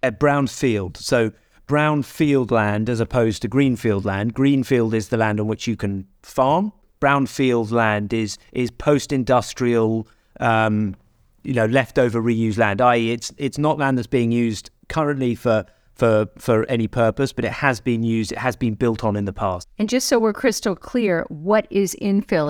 A 0.02 0.12
brownfield. 0.12 0.96
So, 0.96 1.32
brownfield 1.66 2.50
land 2.50 2.90
as 2.90 3.00
opposed 3.00 3.42
to 3.42 3.48
greenfield 3.48 4.04
land. 4.04 4.34
Greenfield 4.34 4.92
is 4.92 5.08
the 5.08 5.16
land 5.16 5.38
on 5.40 5.46
which 5.46 5.66
you 5.66 5.76
can 5.76 6.06
farm. 6.22 6.72
Brownfield 7.00 7.70
land 7.70 8.12
is 8.12 8.36
is 8.52 8.70
post-industrial, 8.70 10.06
um, 10.40 10.96
you 11.44 11.54
know, 11.54 11.66
leftover 11.66 12.20
reused 12.20 12.58
land. 12.58 12.80
I.e., 12.80 13.12
it's 13.12 13.32
it's 13.38 13.56
not 13.56 13.78
land 13.78 13.96
that's 13.96 14.06
being 14.06 14.32
used 14.32 14.70
currently 14.88 15.34
for 15.34 15.64
for 16.00 16.26
for 16.38 16.64
any 16.64 16.88
purpose, 16.88 17.32
but 17.32 17.44
it 17.44 17.52
has 17.52 17.80
been 17.80 18.02
used, 18.02 18.32
it 18.32 18.38
has 18.38 18.56
been 18.56 18.74
built 18.74 19.04
on 19.04 19.14
in 19.14 19.26
the 19.26 19.32
past. 19.32 19.68
And 19.78 19.88
just 19.88 20.08
so 20.08 20.18
we're 20.18 20.32
crystal 20.32 20.74
clear, 20.74 21.26
what 21.28 21.66
is 21.70 21.94
infill? 22.00 22.48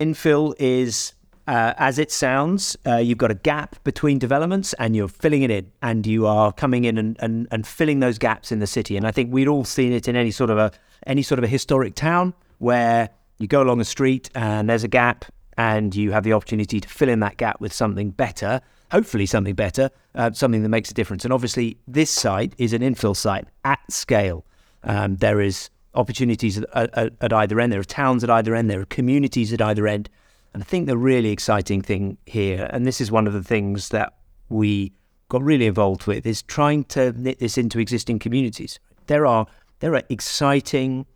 Infill 0.00 0.54
is 0.58 1.14
uh, 1.46 1.74
as 1.76 1.98
it 1.98 2.10
sounds, 2.10 2.76
uh, 2.86 2.96
you've 2.96 3.18
got 3.18 3.30
a 3.30 3.34
gap 3.34 3.76
between 3.84 4.18
developments 4.18 4.72
and 4.74 4.96
you're 4.96 5.08
filling 5.08 5.42
it 5.42 5.50
in, 5.50 5.70
and 5.82 6.06
you 6.06 6.26
are 6.26 6.52
coming 6.52 6.84
in 6.84 6.98
and, 6.98 7.16
and, 7.20 7.46
and 7.50 7.66
filling 7.66 8.00
those 8.00 8.18
gaps 8.18 8.50
in 8.50 8.58
the 8.58 8.66
city. 8.66 8.96
And 8.96 9.06
I 9.06 9.12
think 9.12 9.32
we'd 9.32 9.48
all 9.48 9.64
seen 9.64 9.92
it 9.92 10.08
in 10.08 10.16
any 10.16 10.30
sort 10.30 10.50
of 10.50 10.58
a 10.58 10.72
any 11.06 11.22
sort 11.22 11.38
of 11.38 11.44
a 11.44 11.48
historic 11.48 11.94
town 11.94 12.34
where 12.58 13.10
you 13.38 13.46
go 13.46 13.62
along 13.62 13.80
a 13.80 13.84
street 13.84 14.30
and 14.34 14.68
there's 14.68 14.84
a 14.84 14.88
gap, 14.88 15.24
and 15.56 15.94
you 15.94 16.10
have 16.10 16.24
the 16.24 16.32
opportunity 16.32 16.80
to 16.80 16.88
fill 16.88 17.08
in 17.08 17.20
that 17.20 17.36
gap 17.36 17.60
with 17.60 17.72
something 17.72 18.10
better 18.10 18.60
hopefully 18.90 19.26
something 19.26 19.54
better, 19.54 19.90
uh, 20.14 20.32
something 20.32 20.62
that 20.62 20.68
makes 20.68 20.90
a 20.90 20.94
difference. 20.94 21.24
And 21.24 21.32
obviously, 21.32 21.78
this 21.86 22.10
site 22.10 22.54
is 22.58 22.72
an 22.72 22.82
infill 22.82 23.16
site 23.16 23.46
at 23.64 23.80
scale. 23.90 24.44
Um, 24.82 25.16
there 25.16 25.40
is 25.40 25.70
opportunities 25.94 26.58
at, 26.58 26.68
at, 26.74 27.12
at, 27.20 27.32
either 27.32 27.60
end. 27.60 27.72
There 27.72 27.80
are 27.80 27.84
towns 27.84 28.24
at 28.24 28.30
either 28.30 28.54
end. 28.54 28.70
There 28.70 28.80
are 28.80 28.86
communities 28.86 29.52
at 29.52 29.62
either 29.62 29.86
end. 29.86 30.08
And 30.52 30.62
I 30.62 30.66
think 30.66 30.86
the 30.86 30.96
really 30.96 31.30
exciting 31.30 31.82
thing 31.82 32.18
here, 32.26 32.68
and 32.70 32.86
this 32.86 33.00
is 33.00 33.10
one 33.10 33.26
of 33.26 33.32
the 33.32 33.42
things 33.42 33.88
that 33.88 34.14
we 34.48 34.92
got 35.28 35.42
really 35.42 35.66
involved 35.66 36.06
with, 36.06 36.26
is 36.26 36.42
trying 36.42 36.84
to 36.84 37.12
knit 37.12 37.40
this 37.40 37.58
into 37.58 37.80
existing 37.80 38.20
communities. 38.20 38.78
There 39.06 39.26
are 39.26 39.46
there 39.80 39.94
are 39.94 40.02
exciting, 40.08 41.06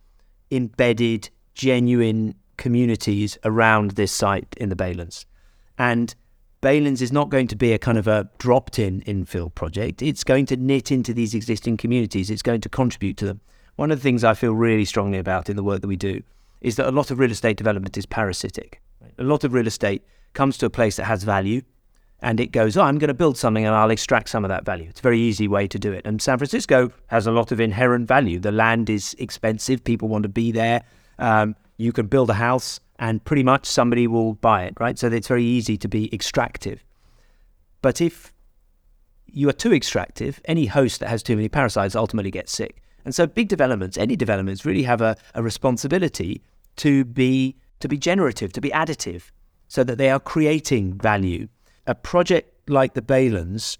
embedded, 0.51 1.29
genuine 1.53 2.35
communities 2.57 3.37
around 3.45 3.91
this 3.91 4.11
site 4.11 4.53
in 4.57 4.69
the 4.69 4.75
Baylands, 4.75 5.25
and 5.77 6.13
Baylands 6.61 7.01
is 7.01 7.11
not 7.11 7.29
going 7.29 7.47
to 7.47 7.55
be 7.55 7.71
a 7.71 7.79
kind 7.79 7.97
of 7.97 8.07
a 8.07 8.29
dropped 8.37 8.79
in 8.79 9.01
infill 9.01 9.53
project. 9.53 10.01
It's 10.01 10.25
going 10.25 10.45
to 10.47 10.57
knit 10.57 10.91
into 10.91 11.13
these 11.13 11.33
existing 11.33 11.77
communities, 11.77 12.29
it's 12.29 12.41
going 12.41 12.61
to 12.61 12.69
contribute 12.69 13.15
to 13.17 13.25
them. 13.25 13.41
One 13.77 13.91
of 13.91 13.99
the 13.99 14.03
things 14.03 14.25
I 14.25 14.33
feel 14.33 14.53
really 14.53 14.83
strongly 14.83 15.19
about 15.19 15.49
in 15.49 15.55
the 15.55 15.63
work 15.63 15.79
that 15.79 15.87
we 15.87 15.95
do 15.95 16.21
is 16.59 16.75
that 16.75 16.87
a 16.87 16.91
lot 16.91 17.11
of 17.11 17.19
real 17.19 17.31
estate 17.31 17.55
development 17.55 17.97
is 17.97 18.05
parasitic. 18.05 18.81
A 19.17 19.23
lot 19.23 19.45
of 19.45 19.53
real 19.53 19.67
estate 19.67 20.03
comes 20.33 20.57
to 20.57 20.65
a 20.65 20.69
place 20.69 20.97
that 20.97 21.05
has 21.05 21.23
value 21.23 21.61
and 22.21 22.41
it 22.41 22.51
goes, 22.51 22.75
oh, 22.75 22.81
I'm 22.81 22.97
going 22.97 23.07
to 23.07 23.13
build 23.13 23.37
something 23.37 23.65
and 23.65 23.73
I'll 23.73 23.91
extract 23.91 24.27
some 24.27 24.43
of 24.43 24.49
that 24.49 24.65
value. 24.65 24.89
It's 24.89 24.99
a 24.99 25.03
very 25.03 25.19
easy 25.19 25.47
way 25.47 25.67
to 25.69 25.79
do 25.79 25.93
it. 25.93 26.05
And 26.05 26.21
San 26.21 26.37
Francisco 26.37 26.91
has 27.07 27.25
a 27.25 27.31
lot 27.31 27.53
of 27.53 27.61
inherent 27.61 28.09
value. 28.09 28.39
The 28.39 28.51
land 28.51 28.89
is 28.89 29.15
expensive, 29.17 29.85
people 29.85 30.09
want 30.09 30.23
to 30.23 30.29
be 30.29 30.51
there. 30.51 30.83
Um, 31.17 31.55
you 31.79 31.93
can 31.93 32.07
build 32.07 32.29
a 32.29 32.33
house 32.33 32.81
and 32.99 33.23
pretty 33.23 33.41
much 33.41 33.65
somebody 33.65 34.05
will 34.05 34.33
buy 34.33 34.65
it, 34.65 34.73
right? 34.79 34.99
So 34.99 35.07
it's 35.07 35.29
very 35.29 35.45
easy 35.45 35.77
to 35.77 35.87
be 35.87 36.13
extractive. 36.13 36.83
But 37.81 38.01
if 38.01 38.33
you 39.25 39.47
are 39.47 39.53
too 39.53 39.73
extractive, 39.73 40.41
any 40.43 40.65
host 40.65 40.99
that 40.99 41.07
has 41.07 41.23
too 41.23 41.37
many 41.37 41.47
parasites 41.47 41.95
ultimately 41.95 42.31
gets 42.31 42.51
sick. 42.51 42.81
And 43.05 43.15
so 43.15 43.25
big 43.25 43.47
developments, 43.47 43.97
any 43.97 44.17
developments 44.17 44.65
really 44.65 44.83
have 44.83 44.99
a, 44.99 45.15
a 45.33 45.41
responsibility 45.41 46.41
to 46.75 47.05
be 47.05 47.55
to 47.79 47.87
be 47.87 47.97
generative, 47.97 48.51
to 48.51 48.59
be 48.59 48.71
additive, 48.71 49.31
so 49.69 49.85
that 49.85 49.97
they 49.97 50.09
are 50.09 50.19
creating 50.19 50.95
value. 50.95 51.47
A 51.87 51.95
project 51.95 52.69
like 52.69 52.93
the 52.93 53.01
Baylands 53.01 53.77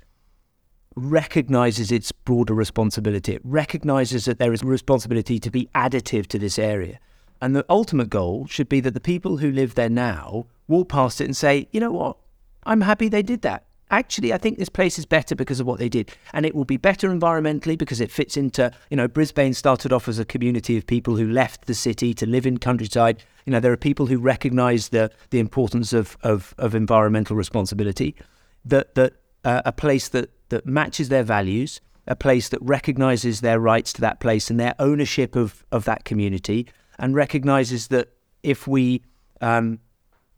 recognizes 0.95 1.91
its 1.91 2.13
broader 2.13 2.53
responsibility. 2.53 3.35
It 3.35 3.41
recognizes 3.43 4.23
that 4.23 4.39
there 4.39 4.53
is 4.53 4.61
a 4.61 4.67
responsibility 4.67 5.37
to 5.39 5.51
be 5.51 5.69
additive 5.75 6.27
to 6.27 6.39
this 6.39 6.57
area. 6.57 6.99
And 7.41 7.55
the 7.55 7.65
ultimate 7.69 8.09
goal 8.09 8.45
should 8.47 8.69
be 8.69 8.79
that 8.81 8.93
the 8.93 8.99
people 8.99 9.37
who 9.37 9.51
live 9.51 9.75
there 9.75 9.89
now 9.89 10.47
walk 10.67 10.89
past 10.89 11.21
it 11.21 11.25
and 11.25 11.35
say, 11.35 11.67
you 11.71 11.79
know 11.79 11.91
what? 11.91 12.17
I'm 12.63 12.81
happy 12.81 13.07
they 13.07 13.23
did 13.23 13.41
that. 13.43 13.65
Actually, 13.91 14.31
I 14.31 14.37
think 14.37 14.59
this 14.59 14.69
place 14.69 14.99
is 14.99 15.05
better 15.07 15.35
because 15.35 15.59
of 15.59 15.65
what 15.65 15.79
they 15.79 15.89
did. 15.89 16.11
And 16.33 16.45
it 16.45 16.53
will 16.53 16.65
be 16.65 16.77
better 16.77 17.09
environmentally 17.09 17.75
because 17.75 17.99
it 17.99 18.11
fits 18.11 18.37
into, 18.37 18.71
you 18.91 18.97
know, 18.97 19.07
Brisbane 19.07 19.55
started 19.55 19.91
off 19.91 20.07
as 20.07 20.19
a 20.19 20.25
community 20.25 20.77
of 20.77 20.85
people 20.85 21.15
who 21.15 21.27
left 21.27 21.65
the 21.65 21.73
city 21.73 22.13
to 22.13 22.27
live 22.27 22.45
in 22.45 22.59
countryside. 22.59 23.23
You 23.45 23.51
know, 23.51 23.59
there 23.59 23.71
are 23.71 23.77
people 23.77 24.05
who 24.05 24.19
recognize 24.19 24.89
the, 24.89 25.09
the 25.31 25.39
importance 25.39 25.91
of, 25.91 26.17
of, 26.21 26.53
of 26.59 26.75
environmental 26.75 27.35
responsibility, 27.35 28.15
that, 28.63 28.93
that 28.93 29.13
uh, 29.43 29.63
a 29.65 29.71
place 29.71 30.09
that, 30.09 30.29
that 30.49 30.67
matches 30.67 31.09
their 31.09 31.23
values, 31.23 31.81
a 32.05 32.15
place 32.15 32.49
that 32.49 32.61
recognizes 32.61 33.41
their 33.41 33.59
rights 33.59 33.91
to 33.93 34.01
that 34.01 34.19
place 34.19 34.51
and 34.51 34.59
their 34.59 34.75
ownership 34.77 35.35
of, 35.35 35.63
of 35.71 35.85
that 35.85 36.05
community, 36.05 36.67
and 36.99 37.15
recognizes 37.15 37.87
that 37.87 38.09
if 38.43 38.67
we 38.67 39.01
um, 39.41 39.79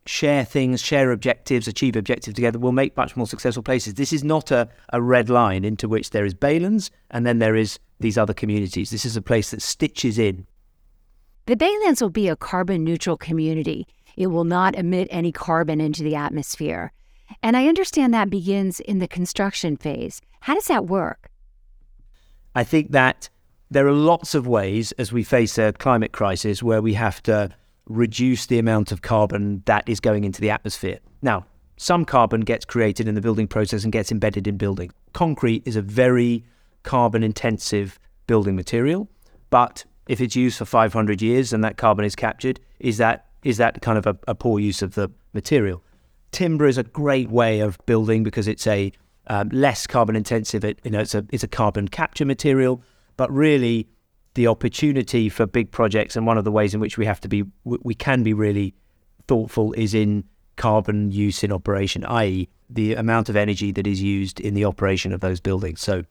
share 0.05 0.45
things, 0.45 0.81
share 0.81 1.11
objectives, 1.11 1.67
achieve 1.67 1.95
objectives 1.95 2.35
together, 2.35 2.59
we'll 2.59 2.71
make 2.71 2.95
much 2.95 3.17
more 3.17 3.27
successful 3.27 3.63
places. 3.63 3.95
This 3.95 4.13
is 4.13 4.23
not 4.23 4.51
a, 4.51 4.69
a 4.93 5.01
red 5.01 5.29
line 5.29 5.65
into 5.65 5.89
which 5.89 6.11
there 6.11 6.25
is 6.25 6.33
Baylands 6.33 6.89
and 7.09 7.25
then 7.25 7.39
there 7.39 7.55
is 7.55 7.79
these 7.99 8.17
other 8.17 8.33
communities. 8.33 8.89
This 8.89 9.05
is 9.05 9.17
a 9.17 9.21
place 9.21 9.51
that 9.51 9.61
stitches 9.61 10.17
in. 10.17 10.47
The 11.47 11.55
Baylands 11.55 12.01
will 12.01 12.09
be 12.09 12.27
a 12.27 12.35
carbon 12.35 12.83
neutral 12.83 13.17
community. 13.17 13.87
It 14.15 14.27
will 14.27 14.43
not 14.43 14.75
emit 14.75 15.07
any 15.11 15.31
carbon 15.31 15.81
into 15.81 16.03
the 16.03 16.15
atmosphere. 16.15 16.91
And 17.41 17.55
I 17.55 17.67
understand 17.67 18.13
that 18.13 18.29
begins 18.29 18.79
in 18.79 18.99
the 18.99 19.07
construction 19.07 19.77
phase. 19.77 20.21
How 20.41 20.53
does 20.53 20.65
that 20.65 20.85
work? 20.85 21.29
I 22.53 22.63
think 22.63 22.91
that 22.91 23.29
there 23.71 23.87
are 23.87 23.93
lots 23.93 24.35
of 24.35 24.45
ways 24.45 24.91
as 24.93 25.13
we 25.13 25.23
face 25.23 25.57
a 25.57 25.71
climate 25.71 26.11
crisis 26.11 26.61
where 26.61 26.81
we 26.81 26.93
have 26.93 27.23
to 27.23 27.49
reduce 27.87 28.45
the 28.45 28.59
amount 28.59 28.91
of 28.91 29.01
carbon 29.01 29.63
that 29.65 29.87
is 29.87 30.01
going 30.01 30.25
into 30.25 30.41
the 30.41 30.49
atmosphere. 30.49 30.99
Now, 31.21 31.45
some 31.77 32.03
carbon 32.03 32.41
gets 32.41 32.65
created 32.65 33.07
in 33.07 33.15
the 33.15 33.21
building 33.21 33.47
process 33.47 33.83
and 33.83 33.91
gets 33.91 34.11
embedded 34.11 34.45
in 34.45 34.57
building. 34.57 34.91
Concrete 35.13 35.63
is 35.65 35.77
a 35.77 35.81
very 35.81 36.43
carbon 36.83 37.23
intensive 37.23 37.97
building 38.27 38.57
material, 38.57 39.07
but 39.49 39.85
if 40.07 40.19
it's 40.19 40.35
used 40.35 40.57
for 40.57 40.65
500 40.65 41.21
years 41.21 41.53
and 41.53 41.63
that 41.63 41.77
carbon 41.77 42.03
is 42.03 42.15
captured, 42.15 42.59
is 42.79 42.97
that 42.97 43.27
is 43.43 43.57
that 43.57 43.81
kind 43.81 43.97
of 43.97 44.05
a, 44.05 44.15
a 44.27 44.35
poor 44.35 44.59
use 44.59 44.81
of 44.81 44.93
the 44.95 45.09
material? 45.33 45.81
Timber 46.31 46.67
is 46.67 46.77
a 46.77 46.83
great 46.83 47.29
way 47.29 47.61
of 47.61 47.79
building 47.85 48.21
because 48.21 48.47
it's 48.47 48.67
a 48.67 48.91
um, 49.27 49.49
less 49.49 49.87
carbon 49.87 50.15
intensive. 50.15 50.63
It, 50.63 50.79
you 50.83 50.91
know, 50.91 50.99
it's 50.99 51.15
a 51.15 51.25
it's 51.31 51.43
a 51.43 51.47
carbon 51.47 51.87
capture 51.87 52.25
material 52.25 52.83
but 53.17 53.31
really 53.31 53.87
the 54.33 54.47
opportunity 54.47 55.29
for 55.29 55.45
big 55.45 55.71
projects 55.71 56.15
and 56.15 56.25
one 56.25 56.37
of 56.37 56.43
the 56.43 56.51
ways 56.51 56.73
in 56.73 56.79
which 56.79 56.97
we 56.97 57.05
have 57.05 57.19
to 57.21 57.27
be 57.27 57.43
we 57.63 57.93
can 57.93 58.23
be 58.23 58.33
really 58.33 58.73
thoughtful 59.27 59.73
is 59.73 59.93
in 59.93 60.23
carbon 60.55 61.11
use 61.11 61.43
in 61.43 61.51
operation 61.51 62.05
i.e. 62.05 62.47
the 62.69 62.93
amount 62.93 63.29
of 63.29 63.35
energy 63.35 63.71
that 63.71 63.87
is 63.87 64.01
used 64.01 64.39
in 64.39 64.53
the 64.53 64.65
operation 64.65 65.11
of 65.11 65.19
those 65.19 65.39
buildings 65.39 65.81
so 65.81 66.03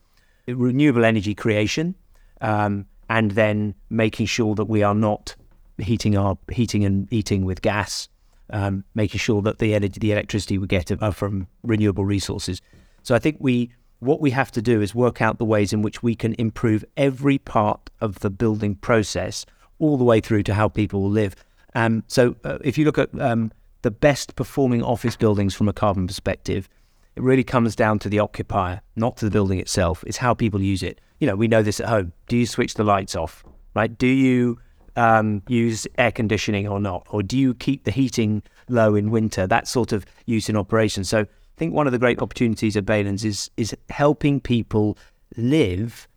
renewable 0.46 1.04
energy 1.04 1.34
creation 1.34 1.94
um, 2.40 2.86
and 3.08 3.32
then 3.32 3.74
making 3.90 4.26
sure 4.26 4.54
that 4.54 4.64
we 4.64 4.82
are 4.82 4.94
not 4.94 5.34
heating 5.78 6.16
our 6.16 6.36
heating 6.50 6.84
and 6.84 7.10
eating 7.12 7.44
with 7.44 7.62
gas 7.62 8.08
um, 8.50 8.84
making 8.94 9.18
sure 9.18 9.40
that 9.40 9.58
the 9.58 9.74
energy 9.74 9.98
the 9.98 10.12
electricity 10.12 10.58
we 10.58 10.66
get 10.66 10.90
are 11.02 11.12
from 11.12 11.46
renewable 11.62 12.04
resources 12.04 12.60
so 13.02 13.14
i 13.14 13.18
think 13.18 13.36
we 13.40 13.70
what 14.00 14.20
we 14.20 14.30
have 14.30 14.50
to 14.52 14.62
do 14.62 14.80
is 14.80 14.94
work 14.94 15.22
out 15.22 15.38
the 15.38 15.44
ways 15.44 15.72
in 15.72 15.82
which 15.82 16.02
we 16.02 16.14
can 16.14 16.34
improve 16.38 16.84
every 16.96 17.38
part 17.38 17.90
of 18.00 18.20
the 18.20 18.30
building 18.30 18.74
process 18.74 19.46
all 19.78 19.96
the 19.96 20.04
way 20.04 20.20
through 20.20 20.42
to 20.42 20.54
how 20.54 20.68
people 20.68 21.02
will 21.02 21.10
live. 21.10 21.36
Um, 21.74 22.02
so 22.08 22.34
uh, 22.44 22.58
if 22.62 22.76
you 22.76 22.84
look 22.84 22.98
at 22.98 23.08
um, 23.20 23.52
the 23.82 23.90
best 23.90 24.36
performing 24.36 24.82
office 24.82 25.16
buildings 25.16 25.54
from 25.54 25.68
a 25.68 25.72
carbon 25.72 26.06
perspective, 26.06 26.68
it 27.16 27.22
really 27.22 27.44
comes 27.44 27.76
down 27.76 27.98
to 28.00 28.08
the 28.08 28.18
occupier, 28.18 28.80
not 28.96 29.16
to 29.18 29.26
the 29.26 29.30
building 29.30 29.58
itself. 29.58 30.02
It's 30.06 30.16
how 30.16 30.34
people 30.34 30.62
use 30.62 30.82
it. 30.82 31.00
You 31.18 31.26
know, 31.26 31.36
we 31.36 31.48
know 31.48 31.62
this 31.62 31.80
at 31.80 31.86
home. 31.88 32.12
Do 32.28 32.36
you 32.36 32.46
switch 32.46 32.74
the 32.74 32.84
lights 32.84 33.14
off? 33.14 33.44
Right? 33.74 33.96
Do 33.96 34.06
you 34.06 34.58
um, 34.96 35.42
use 35.48 35.86
air 35.98 36.10
conditioning 36.10 36.66
or 36.66 36.80
not? 36.80 37.06
Or 37.10 37.22
do 37.22 37.38
you 37.38 37.54
keep 37.54 37.84
the 37.84 37.90
heating 37.90 38.42
low 38.68 38.94
in 38.94 39.10
winter? 39.10 39.46
That 39.46 39.68
sort 39.68 39.92
of 39.92 40.06
use 40.24 40.48
in 40.48 40.56
operation. 40.56 41.04
So 41.04 41.26
think 41.60 41.74
one 41.74 41.86
of 41.86 41.92
the 41.92 41.98
great 41.98 42.22
opportunities 42.22 42.74
of 42.74 42.86
Baylands 42.86 43.22
is 43.22 43.50
is 43.58 43.76
helping 43.90 44.40
people 44.40 44.96
live 45.36 46.08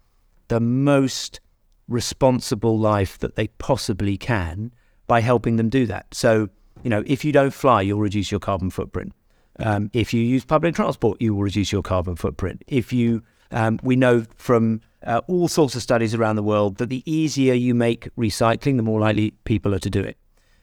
the 0.48 0.62
most 0.62 1.42
responsible 1.90 2.80
life 2.80 3.20
that 3.20 3.36
they 3.36 3.50
possibly 3.58 4.16
can 4.18 4.74
by 5.06 5.20
helping 5.20 5.58
them 5.58 5.68
do 5.68 5.86
that. 5.86 6.06
So, 6.14 6.48
you 6.82 6.90
know, 6.90 7.04
if 7.06 7.26
you 7.26 7.34
don't 7.34 7.54
fly, 7.54 7.82
you'll 7.82 8.00
reduce 8.00 8.32
your 8.32 8.40
carbon 8.40 8.70
footprint. 8.70 9.12
Um, 9.60 9.90
if 9.92 10.14
you 10.14 10.22
use 10.22 10.46
public 10.46 10.76
transport, 10.76 11.22
you 11.22 11.36
will 11.36 11.44
reduce 11.44 11.74
your 11.74 11.84
carbon 11.84 12.16
footprint. 12.16 12.64
If 12.68 12.94
you, 12.94 13.22
um, 13.52 13.80
we 13.84 13.98
know 13.98 14.26
from 14.38 14.80
uh, 15.06 15.22
all 15.28 15.50
sorts 15.50 15.76
of 15.76 15.82
studies 15.82 16.16
around 16.16 16.38
the 16.38 16.44
world 16.44 16.78
that 16.78 16.88
the 16.88 17.04
easier 17.06 17.54
you 17.54 17.76
make 17.76 18.08
recycling, 18.16 18.78
the 18.78 18.84
more 18.84 19.02
likely 19.02 19.32
people 19.44 19.76
are 19.76 19.80
to 19.80 19.90
do 19.90 20.02
it. 20.02 20.18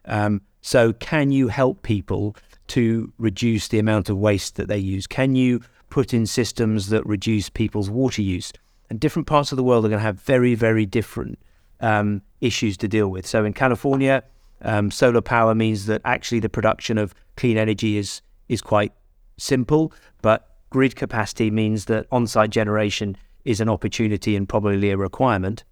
Um, 0.06 0.40
so, 0.62 0.94
can 0.94 1.30
you 1.30 1.48
help 1.48 1.82
people 1.82 2.34
to 2.70 3.12
reduce 3.18 3.68
the 3.68 3.78
amount 3.78 4.08
of 4.08 4.16
waste 4.18 4.56
that 4.56 4.68
they 4.68 4.78
use? 4.78 5.06
Can 5.06 5.34
you 5.34 5.60
put 5.90 6.14
in 6.14 6.26
systems 6.26 6.88
that 6.88 7.04
reduce 7.06 7.48
people's 7.48 7.90
water 7.90 8.22
use? 8.22 8.52
And 8.88 8.98
different 8.98 9.28
parts 9.28 9.52
of 9.52 9.56
the 9.56 9.62
world 9.62 9.84
are 9.84 9.88
going 9.88 9.98
to 9.98 10.04
have 10.04 10.20
very, 10.20 10.54
very 10.54 10.86
different 10.86 11.38
um, 11.80 12.22
issues 12.40 12.76
to 12.78 12.88
deal 12.88 13.08
with. 13.08 13.26
So, 13.26 13.44
in 13.44 13.52
California, 13.52 14.22
um, 14.62 14.90
solar 14.90 15.20
power 15.20 15.54
means 15.54 15.86
that 15.86 16.02
actually 16.04 16.40
the 16.40 16.48
production 16.48 16.98
of 16.98 17.14
clean 17.36 17.56
energy 17.56 17.96
is 17.96 18.22
is 18.48 18.60
quite 18.60 18.92
simple, 19.36 19.92
but 20.22 20.56
grid 20.70 20.96
capacity 20.96 21.50
means 21.50 21.84
that 21.86 22.06
on-site 22.10 22.50
generation 22.50 23.16
is 23.44 23.60
an 23.60 23.68
opportunity 23.68 24.36
and 24.36 24.48
probably 24.48 24.90
a 24.90 24.96
requirement. 24.96 25.64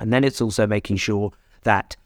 And 0.00 0.12
then 0.12 0.24
it's 0.24 0.40
also 0.40 0.66
making 0.66 0.96
sure 0.96 1.32
that 1.64 1.96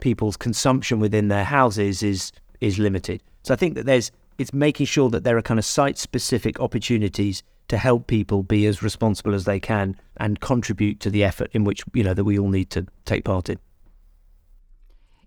people's 0.00 0.36
consumption 0.36 1.00
within 1.00 1.28
their 1.28 1.44
houses 1.44 2.02
is 2.02 2.32
is 2.60 2.78
limited. 2.78 3.22
So 3.44 3.54
I 3.54 3.56
think 3.56 3.74
that 3.76 3.86
there's 3.86 4.10
it's 4.36 4.52
making 4.52 4.86
sure 4.86 5.10
that 5.10 5.22
there 5.22 5.36
are 5.36 5.42
kind 5.42 5.60
of 5.60 5.64
site 5.64 5.96
specific 5.96 6.58
opportunities 6.58 7.44
to 7.68 7.78
help 7.78 8.08
people 8.08 8.42
be 8.42 8.66
as 8.66 8.82
responsible 8.82 9.32
as 9.32 9.44
they 9.44 9.60
can 9.60 9.96
and 10.16 10.40
contribute 10.40 10.98
to 11.00 11.10
the 11.10 11.22
effort 11.22 11.50
in 11.52 11.62
which 11.62 11.84
you 11.92 12.02
know 12.02 12.14
that 12.14 12.24
we 12.24 12.38
all 12.38 12.48
need 12.48 12.70
to 12.70 12.86
take 13.04 13.24
part 13.24 13.48
in. 13.48 13.58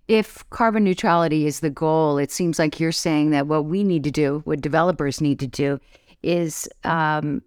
If 0.08 0.50
carbon 0.50 0.84
neutrality 0.84 1.48
is 1.48 1.60
the 1.60 1.70
goal, 1.70 2.18
it 2.18 2.32
seems 2.32 2.60
like 2.60 2.80
you're 2.80 2.92
saying 2.92 3.32
that 3.32 3.48
what 3.48 3.66
we 3.66 3.84
need 3.84 4.04
to 4.06 4.12
do, 4.12 4.42
what 4.46 4.62
developers 4.62 5.20
need 5.20 5.40
to 5.40 5.48
do, 5.48 5.80
is 6.24 6.68
um, 6.84 7.42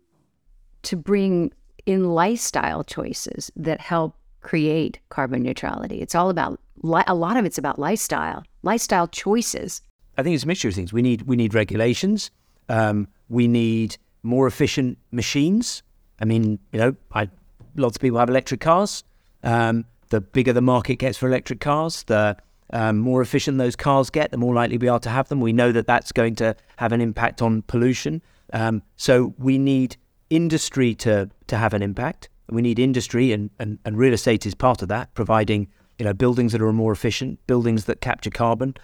to 0.83 0.97
bring 0.97 1.53
in 1.87 2.11
lifestyle 2.11 2.85
choices 2.85 3.51
that 3.57 3.81
help 3.81 4.15
create 4.43 4.99
carbon 5.09 5.43
neutrality. 5.43 6.01
It's 6.01 6.15
all 6.15 6.31
about 6.31 6.61
a 7.07 7.15
lot 7.15 7.37
of 7.37 7.45
it's 7.45 7.59
about 7.59 7.79
lifestyle, 7.79 8.45
lifestyle 8.63 9.09
choices. 9.09 9.83
I 10.21 10.23
think 10.23 10.35
it's 10.35 10.45
a 10.45 10.47
mixture 10.47 10.69
of 10.69 10.75
things. 10.75 10.93
We 10.93 11.01
need 11.01 11.23
we 11.23 11.35
need 11.35 11.55
regulations. 11.55 12.31
Um, 12.69 13.09
we 13.31 13.49
need 13.49 13.97
more 14.23 14.47
efficient 14.47 14.99
machines. 15.11 15.83
I 16.21 16.27
mean, 16.27 16.59
you 16.73 16.79
know, 16.79 16.95
I, 17.13 17.31
lots 17.75 17.97
of 17.97 18.03
people 18.03 18.19
have 18.19 18.29
electric 18.29 18.61
cars. 18.61 19.03
Um, 19.43 19.87
the 20.11 20.21
bigger 20.21 20.53
the 20.53 20.61
market 20.61 20.97
gets 20.97 21.17
for 21.17 21.27
electric 21.27 21.61
cars, 21.61 22.03
the 22.03 22.37
um, 22.73 22.99
more 22.99 23.23
efficient 23.23 23.57
those 23.57 23.77
cars 23.77 24.11
get, 24.11 24.31
the 24.31 24.37
more 24.37 24.55
likely 24.55 24.77
we 24.77 24.89
are 24.89 25.01
to 25.01 25.09
have 25.09 25.29
them. 25.29 25.41
We 25.41 25.55
know 25.55 25.73
that 25.73 25.87
that's 25.87 26.13
going 26.13 26.35
to 26.37 26.55
have 26.77 26.93
an 26.93 27.01
impact 27.01 27.41
on 27.41 27.63
pollution. 27.63 28.21
Um, 28.53 28.83
so 28.97 29.35
we 29.39 29.57
need 29.57 29.97
industry 30.29 30.95
to 30.97 31.31
to 31.47 31.57
have 31.57 31.73
an 31.73 31.83
impact. 31.83 32.29
We 32.51 32.61
need 32.61 32.79
industry, 32.79 33.33
and, 33.33 33.49
and, 33.59 33.79
and 33.87 33.97
real 33.97 34.13
estate 34.13 34.45
is 34.45 34.55
part 34.55 34.83
of 34.83 34.89
that, 34.89 35.15
providing 35.15 35.69
you 35.99 36.05
know 36.05 36.13
buildings 36.13 36.53
that 36.53 36.61
are 36.61 36.73
more 36.75 36.93
efficient, 36.93 37.39
buildings 37.47 37.87
that 37.87 38.03
capture 38.03 38.31
carbon, 38.31 38.75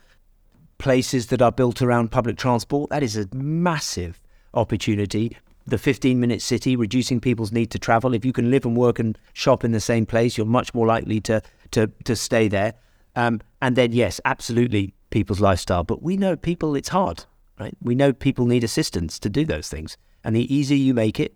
places 0.79 1.29
that 1.29 1.43
are 1.43 1.53
built 1.53 1.83
around 1.83 2.11
public 2.11 2.37
transport. 2.37 2.91
That 2.91 3.03
is 3.03 3.17
a 3.17 3.29
massive 3.35 4.21
opportunity. 4.55 5.37
The 5.67 5.79
15 5.79 6.21
minute 6.21 6.43
city, 6.43 6.77
reducing 6.77 7.21
people's 7.21 7.51
need 7.51 7.71
to 7.73 7.79
travel. 7.79 8.15
If 8.15 8.25
you 8.25 8.33
can 8.33 8.51
live 8.51 8.65
and 8.65 8.77
work 8.77 8.99
and 8.99 9.19
shop 9.33 9.65
in 9.65 9.73
the 9.73 9.81
same 9.81 10.07
place, 10.07 10.37
you're 10.37 10.47
much 10.47 10.73
more 10.75 10.87
likely 10.87 11.21
to 11.23 11.43
to 11.73 11.89
to 12.05 12.15
stay 12.15 12.49
there. 12.49 12.75
Um, 13.17 13.41
and 13.61 13.75
then 13.75 13.93
yes, 13.93 14.21
absolutely 14.25 14.95
people's 15.11 15.41
lifestyle. 15.41 15.83
But 15.83 16.03
we 16.03 16.17
know 16.17 16.37
people, 16.37 16.77
it's 16.77 16.91
hard, 16.91 17.25
right? 17.59 17.75
We 17.83 17.95
know 17.95 18.13
people 18.13 18.47
need 18.47 18.63
assistance 18.63 19.19
to 19.21 19.29
do 19.29 19.45
those 19.45 19.69
things. 19.69 19.97
And 20.23 20.37
the 20.37 20.53
easier 20.55 20.77
you 20.77 20.93
make 20.93 21.19
it, 21.19 21.35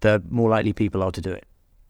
the 0.00 0.22
more 0.28 0.50
likely 0.50 0.72
people 0.72 1.02
are 1.02 1.12
to 1.12 1.20
do 1.20 1.30
it. 1.30 1.44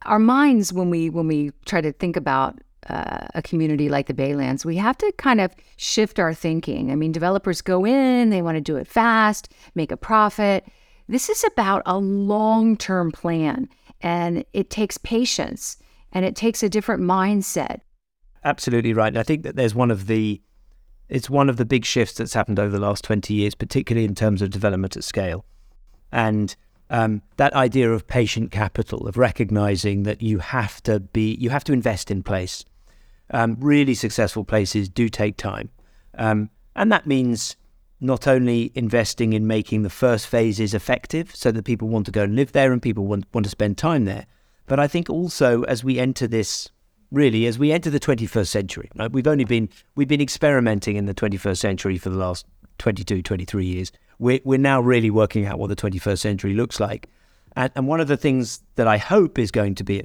Our 0.04 0.18
minds, 0.18 0.72
when 0.72 0.90
we 0.90 1.10
when 1.10 1.26
we 1.26 1.50
try 1.64 1.80
to 1.80 1.92
think 1.92 2.16
about 2.16 2.60
uh, 2.88 3.26
a 3.34 3.42
community 3.42 3.88
like 3.88 4.06
the 4.06 4.14
Baylands, 4.14 4.64
we 4.64 4.76
have 4.76 4.96
to 4.98 5.12
kind 5.18 5.40
of 5.40 5.54
shift 5.76 6.18
our 6.18 6.32
thinking. 6.32 6.90
I 6.90 6.96
mean, 6.96 7.12
developers 7.12 7.60
go 7.60 7.84
in, 7.84 8.30
they 8.30 8.42
want 8.42 8.56
to 8.56 8.60
do 8.60 8.76
it 8.76 8.86
fast, 8.86 9.52
make 9.74 9.92
a 9.92 9.96
profit. 9.96 10.66
This 11.08 11.28
is 11.28 11.44
about 11.44 11.82
a 11.86 11.98
long 11.98 12.76
term 12.76 13.12
plan, 13.12 13.68
and 14.00 14.44
it 14.52 14.70
takes 14.70 14.98
patience 14.98 15.76
and 16.12 16.24
it 16.24 16.36
takes 16.36 16.62
a 16.62 16.68
different 16.68 17.02
mindset. 17.02 17.80
Absolutely 18.44 18.92
right. 18.92 19.08
And 19.08 19.18
I 19.18 19.22
think 19.22 19.42
that 19.42 19.56
there's 19.56 19.74
one 19.74 19.90
of 19.90 20.06
the 20.06 20.40
it's 21.08 21.30
one 21.30 21.48
of 21.48 21.56
the 21.56 21.64
big 21.64 21.84
shifts 21.84 22.14
that's 22.14 22.34
happened 22.34 22.58
over 22.58 22.70
the 22.70 22.80
last 22.80 23.04
20 23.04 23.32
years, 23.32 23.54
particularly 23.54 24.04
in 24.04 24.14
terms 24.14 24.42
of 24.42 24.50
development 24.50 24.96
at 24.96 25.04
scale. 25.04 25.44
And 26.10 26.56
um, 26.90 27.22
that 27.36 27.52
idea 27.52 27.92
of 27.92 28.06
patient 28.06 28.50
capital, 28.50 29.06
of 29.06 29.16
recognizing 29.16 30.02
that 30.04 30.22
you 30.22 30.38
have 30.38 30.82
to 30.82 31.00
be, 31.00 31.34
you 31.36 31.50
have 31.50 31.64
to 31.64 31.72
invest 31.72 32.10
in 32.10 32.22
place. 32.22 32.64
Um, 33.30 33.56
really 33.60 33.94
successful 33.94 34.44
places 34.44 34.88
do 34.88 35.08
take 35.08 35.36
time. 35.36 35.70
Um, 36.16 36.50
and 36.74 36.92
that 36.92 37.06
means 37.06 37.56
not 38.00 38.26
only 38.26 38.70
investing 38.74 39.32
in 39.32 39.46
making 39.46 39.82
the 39.82 39.90
first 39.90 40.26
phases 40.26 40.74
effective 40.74 41.34
so 41.34 41.50
that 41.50 41.64
people 41.64 41.88
want 41.88 42.06
to 42.06 42.12
go 42.12 42.22
and 42.22 42.36
live 42.36 42.52
there 42.52 42.72
and 42.72 42.80
people 42.80 43.06
want, 43.06 43.24
want 43.32 43.44
to 43.44 43.50
spend 43.50 43.78
time 43.78 44.04
there, 44.04 44.26
but 44.66 44.78
I 44.78 44.86
think 44.86 45.08
also 45.08 45.62
as 45.62 45.82
we 45.82 45.98
enter 45.98 46.26
this, 46.26 46.68
really, 47.10 47.46
as 47.46 47.58
we 47.58 47.72
enter 47.72 47.90
the 47.90 48.00
21st 48.00 48.48
century, 48.48 48.90
right, 48.96 49.10
we've 49.10 49.26
only 49.26 49.44
been, 49.44 49.68
we've 49.94 50.08
been 50.08 50.20
experimenting 50.20 50.96
in 50.96 51.06
the 51.06 51.14
21st 51.14 51.58
century 51.58 51.98
for 51.98 52.10
the 52.10 52.18
last 52.18 52.46
22, 52.78 53.22
23 53.22 53.64
years 53.64 53.92
we're, 54.18 54.40
we're 54.44 54.58
now 54.58 54.80
really 54.80 55.10
working 55.10 55.46
out 55.46 55.58
what 55.58 55.68
the 55.68 55.76
21st 55.76 56.18
century 56.18 56.54
looks 56.54 56.80
like. 56.80 57.08
And, 57.54 57.70
and 57.74 57.86
one 57.86 58.00
of 58.00 58.08
the 58.08 58.16
things 58.16 58.62
that 58.76 58.86
I 58.86 58.98
hope 58.98 59.38
is 59.38 59.50
going 59.50 59.74
to 59.76 59.84
be 59.84 59.98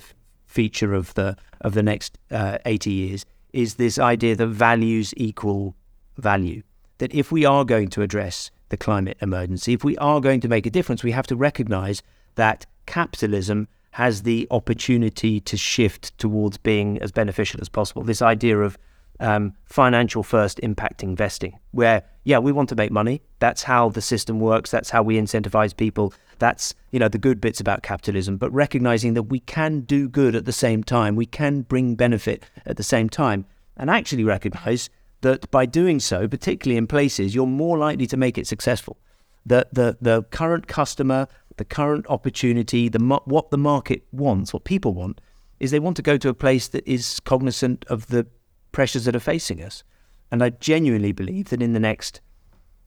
feature 0.52 0.94
of 0.94 1.14
the 1.14 1.38
of 1.62 1.74
the 1.74 1.84
next 1.84 2.18
uh, 2.30 2.58
80 2.66 2.92
years 2.92 3.26
is 3.54 3.76
this 3.76 3.98
idea 4.00 4.36
that 4.36 4.48
values 4.48 5.14
equal 5.18 5.76
value. 6.18 6.62
That 6.98 7.14
if 7.14 7.32
we 7.32 7.46
are 7.46 7.66
going 7.66 7.90
to 7.90 8.02
address 8.02 8.52
the 8.70 8.78
climate 8.78 9.18
emergency, 9.22 9.74
if 9.74 9.84
we 9.84 9.98
are 9.98 10.22
going 10.22 10.40
to 10.42 10.48
make 10.48 10.66
a 10.66 10.70
difference, 10.70 11.04
we 11.04 11.12
have 11.12 11.28
to 11.28 11.36
recognize 11.36 12.02
that 12.36 12.66
capitalism 12.86 13.68
has 13.92 14.24
the 14.24 14.48
opportunity 14.52 15.40
to 15.42 15.58
shift 15.58 16.18
towards 16.18 16.58
being 16.58 17.02
as 17.02 17.12
beneficial 17.12 17.60
as 17.62 17.70
possible. 17.70 18.04
This 18.04 18.22
idea 18.22 18.60
of 18.60 18.78
um, 19.22 19.54
financial 19.66 20.24
first 20.24 20.60
impact 20.60 21.04
investing, 21.04 21.60
where 21.72 22.04
yeah, 22.24 22.40
we 22.40 22.52
want 22.52 22.70
to 22.70 22.76
make 22.76 22.92
money. 22.92 23.22
That's 23.40 23.64
how 23.64 23.90
the 23.90 24.02
system 24.02 24.40
works. 24.40 24.70
That's 24.70 24.90
how 24.90 25.02
we 25.04 25.18
incentivize 25.18 25.76
people. 25.76 26.14
That's 26.40 26.74
you 26.92 27.00
know 27.00 27.08
the 27.08 27.18
good 27.18 27.40
bits 27.40 27.60
about 27.60 27.84
capitalism. 27.84 28.38
But 28.38 28.52
recognizing 28.52 29.14
that 29.14 29.24
we 29.24 29.40
can 29.40 29.82
do 29.82 30.10
good 30.10 30.36
at 30.36 30.46
the 30.46 30.52
same 30.52 30.84
time, 30.84 31.16
we 31.16 31.26
can 31.26 31.62
bring 31.62 31.96
benefit 31.96 32.44
at 32.66 32.78
the 32.78 32.84
same 32.84 33.10
time, 33.10 33.46
and 33.78 33.90
actually 33.90 34.24
recognize 34.24 34.90
that 35.22 35.50
by 35.52 35.66
doing 35.66 36.00
so, 36.00 36.28
particularly 36.28 36.78
in 36.78 36.88
places, 36.88 37.34
you're 37.34 37.46
more 37.46 37.78
likely 37.78 38.08
to 38.08 38.18
make 38.18 38.38
it 38.38 38.48
successful. 38.48 38.98
The 39.46 39.68
the 39.72 39.98
the 40.02 40.24
current 40.24 40.68
customer, 40.68 41.28
the 41.58 41.66
current 41.66 42.06
opportunity, 42.10 42.90
the 42.90 43.00
what 43.26 43.52
the 43.52 43.58
market 43.58 44.04
wants, 44.12 44.54
what 44.54 44.64
people 44.64 44.94
want, 44.94 45.22
is 45.60 45.72
they 45.72 45.80
want 45.80 45.96
to 45.98 46.04
go 46.04 46.18
to 46.18 46.30
a 46.30 46.34
place 46.34 46.68
that 46.70 46.88
is 46.88 47.20
cognizant 47.20 47.86
of 47.88 48.08
the 48.08 48.26
pressures 48.72 49.06
that 49.06 49.16
are 49.16 49.20
facing 49.20 49.64
us. 49.64 49.84
And 50.32 50.44
I 50.44 50.50
genuinely 50.50 51.12
believe 51.12 51.50
that 51.50 51.62
in 51.62 51.74
the 51.74 51.80
next 51.80 52.22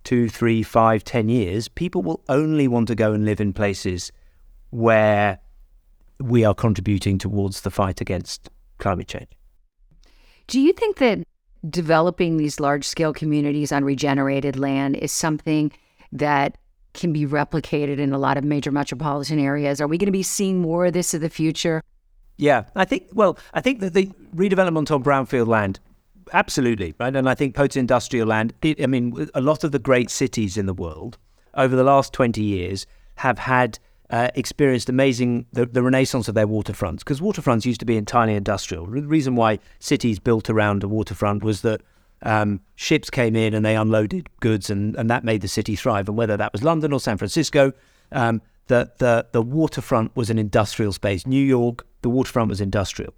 two, 0.03 0.29
three, 0.29 0.63
five, 0.63 1.05
ten 1.05 1.29
years, 1.29 1.69
people 1.69 2.03
will 2.03 2.23
only 2.29 2.69
want 2.69 2.89
to 2.89 2.95
go 2.95 3.13
and 3.13 3.25
live 3.25 3.41
in 3.41 3.53
places 3.53 4.13
where 4.71 5.39
we 6.21 6.45
are 6.45 6.55
contributing 6.55 7.19
towards 7.19 7.63
the 7.63 7.71
fight 7.71 8.01
against 8.01 8.51
climate 8.79 9.09
change. 9.09 9.29
Do 10.47 10.61
you 10.61 10.73
think 10.73 10.99
that 10.99 11.21
developing 11.69 12.37
these 12.37 12.61
large 12.61 12.87
scale 12.87 13.13
communities 13.13 13.73
on 13.73 13.85
regenerated 13.85 14.59
land 14.59 14.97
is 14.97 15.13
something 15.13 15.73
that 16.13 16.59
can 16.93 17.13
be 17.13 17.27
replicated 17.27 17.99
in 17.99 18.13
a 18.13 18.19
lot 18.19 18.37
of 18.37 18.45
major 18.45 18.71
metropolitan 18.71 19.39
areas? 19.39 19.81
Are 19.81 19.87
we 19.87 19.99
going 19.99 20.07
to 20.07 20.13
be 20.13 20.23
seeing 20.23 20.61
more 20.61 20.87
of 20.87 20.93
this 20.93 21.15
in 21.15 21.21
the 21.21 21.31
future? 21.31 21.83
Yeah, 22.37 22.65
I 22.75 22.85
think. 22.85 23.09
Well, 23.13 23.39
I 23.53 23.61
think 23.61 23.81
that 23.81 23.95
the 23.95 24.07
redevelopment 24.35 24.91
on 24.91 25.05
brownfield 25.05 25.47
land 25.47 25.81
absolutely, 26.33 26.95
right? 26.99 27.15
And 27.15 27.29
I 27.29 27.35
think 27.35 27.55
post-industrial 27.55 28.27
land. 28.27 28.55
It, 28.63 28.83
I 28.83 28.87
mean, 28.87 29.29
a 29.35 29.41
lot 29.41 29.65
of 29.65 29.73
the 29.73 29.79
great 29.79 30.11
cities 30.11 30.57
in 30.57 30.67
the 30.67 30.75
world 30.75 31.19
over 31.55 31.77
the 31.77 31.85
last 31.85 32.13
twenty 32.13 32.43
years 32.43 32.87
have 33.17 33.39
had 33.39 33.79
uh, 34.11 34.29
experienced 34.35 34.89
amazing 34.89 35.47
the, 35.53 35.67
the, 35.67 35.83
renaissance 35.83 36.29
of 36.29 36.35
their 36.35 36.47
waterfronts 36.47 36.99
because 36.99 37.21
waterfronts 37.21 37.65
used 37.65 37.81
to 37.81 37.87
be 37.87 37.97
entirely 37.97 38.35
industrial. 38.35 38.87
The 38.87 39.03
reason 39.03 39.35
why 39.35 39.59
cities 39.79 40.19
built 40.19 40.51
around 40.51 40.83
a 40.83 40.89
waterfront 40.89 41.43
was 41.43 41.63
that 41.63 41.81
um, 42.23 42.61
ships 42.75 43.11
came 43.11 43.37
in 43.37 43.55
and 43.55 43.65
they 43.65 43.77
unloaded 43.77 44.29
goods, 44.41 44.71
and, 44.71 44.95
and 44.97 45.09
that 45.11 45.25
made 45.25 45.41
the 45.41 45.49
city 45.49 45.77
thrive. 45.77 46.09
And 46.09 46.17
whether 46.17 46.37
that 46.37 46.53
was 46.53 46.63
London 46.63 46.93
or 46.93 47.01
San 47.01 47.17
Francisco, 47.17 47.73
um, 48.13 48.43
the, 48.67 48.91
the 48.99 49.27
the 49.33 49.43
waterfront 49.43 50.15
was 50.17 50.31
an 50.31 50.39
industrial 50.39 50.93
space. 50.93 51.27
New 51.27 51.45
York, 51.45 51.87
the 52.03 52.11
waterfront 52.11 52.49
was 52.49 52.61
industrial. 52.61 53.15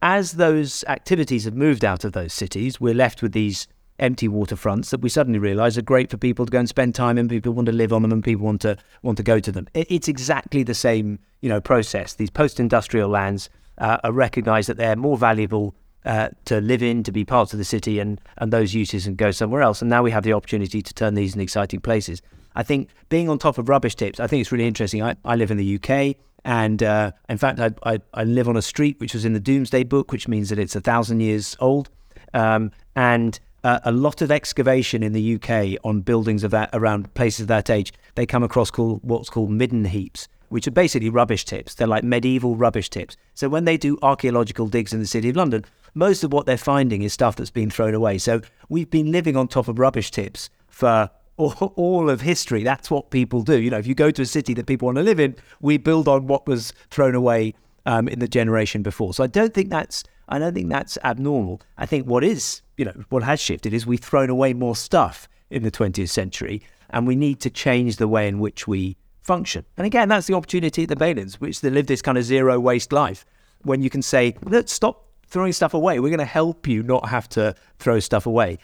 As 0.00 0.32
those 0.32 0.84
activities 0.88 1.44
have 1.44 1.54
moved 1.54 1.84
out 1.84 2.04
of 2.04 2.12
those 2.12 2.32
cities, 2.32 2.80
we're 2.80 2.94
left 2.94 3.22
with 3.22 3.32
these 3.32 3.68
empty 3.98 4.28
waterfronts 4.28 4.90
that 4.90 5.00
we 5.00 5.08
suddenly 5.08 5.38
realise 5.38 5.78
are 5.78 5.82
great 5.82 6.10
for 6.10 6.16
people 6.16 6.44
to 6.44 6.50
go 6.50 6.58
and 6.58 6.68
spend 6.68 6.94
time 6.94 7.18
in. 7.18 7.28
People 7.28 7.52
want 7.52 7.66
to 7.66 7.72
live 7.72 7.92
on 7.92 8.02
them, 8.02 8.10
and 8.10 8.24
people 8.24 8.44
want 8.44 8.60
to 8.62 8.76
want 9.02 9.16
to 9.16 9.22
go 9.22 9.38
to 9.38 9.52
them. 9.52 9.68
It's 9.74 10.08
exactly 10.08 10.64
the 10.64 10.74
same, 10.74 11.18
you 11.40 11.48
know, 11.48 11.60
process. 11.60 12.14
These 12.14 12.30
post-industrial 12.30 13.08
lands 13.08 13.48
uh, 13.78 13.98
are 14.02 14.12
recognised 14.12 14.68
that 14.68 14.76
they're 14.76 14.96
more 14.96 15.16
valuable 15.16 15.74
uh, 16.04 16.30
to 16.46 16.60
live 16.60 16.82
in, 16.82 17.04
to 17.04 17.12
be 17.12 17.24
parts 17.24 17.52
of 17.52 17.58
the 17.58 17.64
city, 17.64 18.00
and 18.00 18.20
and 18.38 18.52
those 18.52 18.74
uses 18.74 19.06
and 19.06 19.16
go 19.16 19.30
somewhere 19.30 19.62
else. 19.62 19.82
And 19.82 19.90
now 19.90 20.02
we 20.02 20.10
have 20.10 20.24
the 20.24 20.32
opportunity 20.32 20.82
to 20.82 20.94
turn 20.94 21.14
these 21.14 21.34
into 21.34 21.44
exciting 21.44 21.80
places. 21.80 22.22
I 22.54 22.62
think 22.62 22.88
being 23.08 23.28
on 23.28 23.38
top 23.38 23.58
of 23.58 23.68
rubbish 23.68 23.94
tips, 23.94 24.20
I 24.20 24.26
think 24.26 24.40
it's 24.40 24.52
really 24.52 24.66
interesting. 24.66 25.02
I, 25.02 25.16
I 25.24 25.36
live 25.36 25.50
in 25.50 25.56
the 25.56 25.76
UK. 25.76 26.16
And 26.44 26.82
uh, 26.82 27.12
in 27.28 27.38
fact, 27.38 27.60
I, 27.60 27.70
I, 27.84 27.98
I, 28.14 28.24
live 28.24 28.48
on 28.48 28.56
a 28.56 28.62
street 28.62 28.98
which 28.98 29.14
was 29.14 29.24
in 29.24 29.32
the 29.32 29.40
Domesday 29.40 29.84
Book, 29.84 30.10
which 30.10 30.26
means 30.26 30.48
that 30.48 30.58
it's 30.58 30.74
a 30.74 30.80
thousand 30.80 31.20
years 31.20 31.56
old. 31.60 31.88
Um, 32.34 32.72
and 32.96 33.38
uh, 33.64 33.78
a 33.84 33.92
lot 33.92 34.22
of 34.22 34.30
excavation 34.30 35.02
in 35.02 35.12
the 35.12 35.36
UK 35.36 35.78
on 35.84 36.00
buildings 36.00 36.42
of 36.42 36.50
that 36.50 36.70
around 36.72 37.12
places 37.14 37.42
of 37.42 37.46
that 37.48 37.70
age, 37.70 37.92
they 38.16 38.26
come 38.26 38.42
across 38.42 38.70
called 38.70 39.00
what's 39.02 39.30
called 39.30 39.50
midden 39.50 39.84
heaps, 39.84 40.26
which 40.48 40.66
are 40.66 40.72
basically 40.72 41.08
rubbish 41.08 41.44
tips. 41.44 41.74
They're 41.74 41.86
like 41.86 42.02
medieval 42.02 42.56
rubbish 42.56 42.90
tips. 42.90 43.16
So 43.34 43.48
when 43.48 43.64
they 43.64 43.76
do 43.76 43.98
archaeological 44.02 44.66
digs 44.66 44.92
in 44.92 44.98
the 44.98 45.06
city 45.06 45.28
of 45.28 45.36
London, 45.36 45.64
most 45.94 46.24
of 46.24 46.32
what 46.32 46.46
they're 46.46 46.56
finding 46.56 47.02
is 47.02 47.12
stuff 47.12 47.36
that's 47.36 47.50
been 47.50 47.70
thrown 47.70 47.94
away. 47.94 48.18
So 48.18 48.40
we've 48.68 48.90
been 48.90 49.12
living 49.12 49.36
on 49.36 49.46
top 49.46 49.68
of 49.68 49.78
rubbish 49.78 50.10
tips 50.10 50.50
for 50.68 51.10
all 51.36 52.10
of 52.10 52.20
history. 52.20 52.62
That's 52.62 52.90
what 52.90 53.10
people 53.10 53.42
do. 53.42 53.60
You 53.60 53.70
know, 53.70 53.78
if 53.78 53.86
you 53.86 53.94
go 53.94 54.10
to 54.10 54.22
a 54.22 54.26
city 54.26 54.54
that 54.54 54.66
people 54.66 54.86
want 54.86 54.96
to 54.96 55.02
live 55.02 55.18
in, 55.18 55.34
we 55.60 55.76
build 55.76 56.08
on 56.08 56.26
what 56.26 56.46
was 56.46 56.72
thrown 56.90 57.14
away 57.14 57.54
um, 57.86 58.08
in 58.08 58.18
the 58.18 58.28
generation 58.28 58.82
before. 58.82 59.14
So 59.14 59.24
I 59.24 59.26
don't 59.26 59.54
think 59.54 59.70
that's 59.70 60.04
I 60.28 60.38
don't 60.38 60.54
think 60.54 60.70
that's 60.70 60.96
abnormal. 61.04 61.60
I 61.76 61.86
think 61.86 62.06
what 62.06 62.24
is 62.24 62.62
you 62.76 62.84
know 62.84 63.04
what 63.08 63.22
has 63.22 63.40
shifted 63.40 63.74
is 63.74 63.86
we've 63.86 64.00
thrown 64.00 64.30
away 64.30 64.54
more 64.54 64.76
stuff 64.76 65.28
in 65.50 65.62
the 65.62 65.70
20th 65.70 66.08
century, 66.08 66.62
and 66.90 67.06
we 67.06 67.16
need 67.16 67.40
to 67.40 67.50
change 67.50 67.96
the 67.96 68.08
way 68.08 68.28
in 68.28 68.38
which 68.38 68.66
we 68.66 68.96
function. 69.22 69.64
And 69.76 69.86
again, 69.86 70.08
that's 70.08 70.26
the 70.26 70.34
opportunity 70.34 70.84
at 70.84 70.88
the 70.88 70.96
Baylands, 70.96 71.34
which 71.34 71.60
to 71.60 71.70
live 71.70 71.86
this 71.86 72.02
kind 72.02 72.18
of 72.18 72.24
zero 72.24 72.58
waste 72.58 72.92
life, 72.92 73.24
when 73.62 73.82
you 73.82 73.90
can 73.90 74.02
say, 74.02 74.34
let's 74.44 74.72
stop 74.72 75.06
throwing 75.26 75.52
stuff 75.52 75.74
away. 75.74 76.00
We're 76.00 76.08
going 76.08 76.18
to 76.18 76.24
help 76.24 76.66
you 76.66 76.82
not 76.82 77.08
have 77.08 77.28
to 77.30 77.54
throw 77.78 78.00
stuff 78.00 78.26
away. 78.26 78.58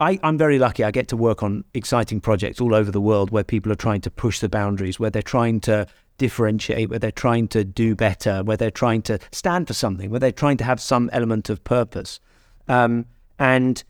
I, 0.00 0.18
am 0.22 0.38
very 0.38 0.58
lucky. 0.58 0.82
I 0.82 0.90
get 0.90 1.08
to 1.08 1.16
work 1.16 1.42
on 1.42 1.64
exciting 1.74 2.20
projects 2.20 2.60
all 2.60 2.74
over 2.74 2.90
the 2.90 3.00
world 3.00 3.30
where 3.30 3.44
people 3.44 3.70
are 3.70 3.76
trying 3.76 4.00
to 4.02 4.10
push 4.10 4.40
the 4.40 4.48
boundaries, 4.48 4.98
where 4.98 5.10
they're 5.10 5.20
trying 5.20 5.60
to 5.60 5.86
differentiate, 6.16 6.88
where 6.88 6.98
they're 6.98 7.10
trying 7.10 7.48
to 7.48 7.64
do 7.64 7.94
better, 7.94 8.42
where 8.42 8.56
they're 8.56 8.70
trying 8.70 9.02
to 9.02 9.18
stand 9.30 9.66
for 9.66 9.74
something, 9.74 10.10
where 10.10 10.20
they're 10.20 10.32
trying 10.32 10.56
to 10.56 10.64
have 10.64 10.80
some 10.80 11.10
element 11.12 11.50
of 11.50 11.62
purpose. 11.64 12.18
Um, 12.66 13.04
and 13.38 13.84